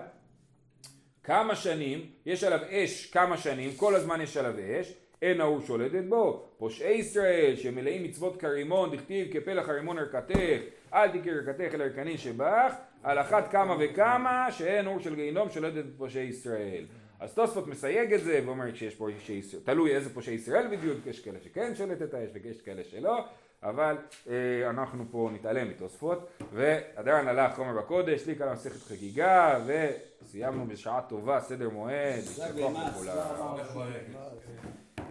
כמה 1.24 1.56
שנים, 1.56 2.10
יש 2.26 2.44
עליו 2.44 2.60
אש 2.70 3.10
כמה 3.10 3.36
שנים, 3.36 3.70
כל 3.76 3.94
הזמן 3.94 4.20
יש 4.20 4.36
עליו 4.36 4.54
אש, 4.58 4.94
אין 5.22 5.40
ההוא 5.40 5.60
שולטת 5.60 6.04
בו. 6.08 6.48
פושעי 6.58 6.94
ישראל 6.94 7.56
שמלאים 7.56 8.02
מצוות 8.02 8.40
כרימון, 8.40 8.96
דכתיב 8.96 9.28
כפלח 9.32 9.68
הרימון 9.68 9.98
ערכתך, 9.98 10.60
אל 10.94 11.08
תקרא 11.08 11.32
ערכתך 11.32 11.74
אלא 11.74 11.84
ערכני 11.84 12.18
שבך, 12.18 12.74
על 13.02 13.20
אחת 13.20 13.50
כמה 13.50 13.76
וכמה 13.80 14.46
שאין 14.50 14.86
אור 14.86 15.00
של 15.00 15.14
גיהינום 15.14 15.50
שולטת 15.50 15.84
בפושעי 15.84 16.24
ישראל. 16.24 16.84
אז 17.20 17.34
תוספות 17.34 17.66
מסייג 17.66 18.12
את 18.12 18.24
זה 18.24 18.40
ואומר 18.46 18.74
שיש 18.74 18.94
פושעי 18.94 19.36
ישראל, 19.36 19.62
תלוי 19.64 19.96
איזה 19.96 20.14
פושעי 20.14 20.34
ישראל 20.34 20.66
בדיוק, 20.76 21.06
יש 21.06 21.20
כאלה 21.20 21.38
שכן 21.40 21.74
שולטת 21.74 22.14
האש 22.14 22.30
ויש 22.32 22.62
כאלה 22.62 22.84
שלא, 22.84 23.24
אבל 23.62 23.96
אה, 24.28 24.70
אנחנו 24.70 25.04
פה 25.10 25.30
נתעלם 25.32 25.68
מתוספות, 25.68 26.30
והדרן 26.52 27.28
הלך 27.28 27.56
חומר 27.56 27.78
בקודש, 27.78 28.26
לי 28.26 28.36
כאן 28.36 28.52
מסכת 28.52 28.82
חגיגה, 28.82 29.58
וסיימנו 29.66 30.66
בשעה 30.66 31.00
טובה, 31.08 31.40
סדר 31.40 31.68
מועד, 31.68 32.14
יישר 32.16 32.52
כוח 32.52 32.72
לכולם. 32.88 33.16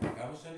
כמה 0.02 0.36
שנים? 0.36 0.48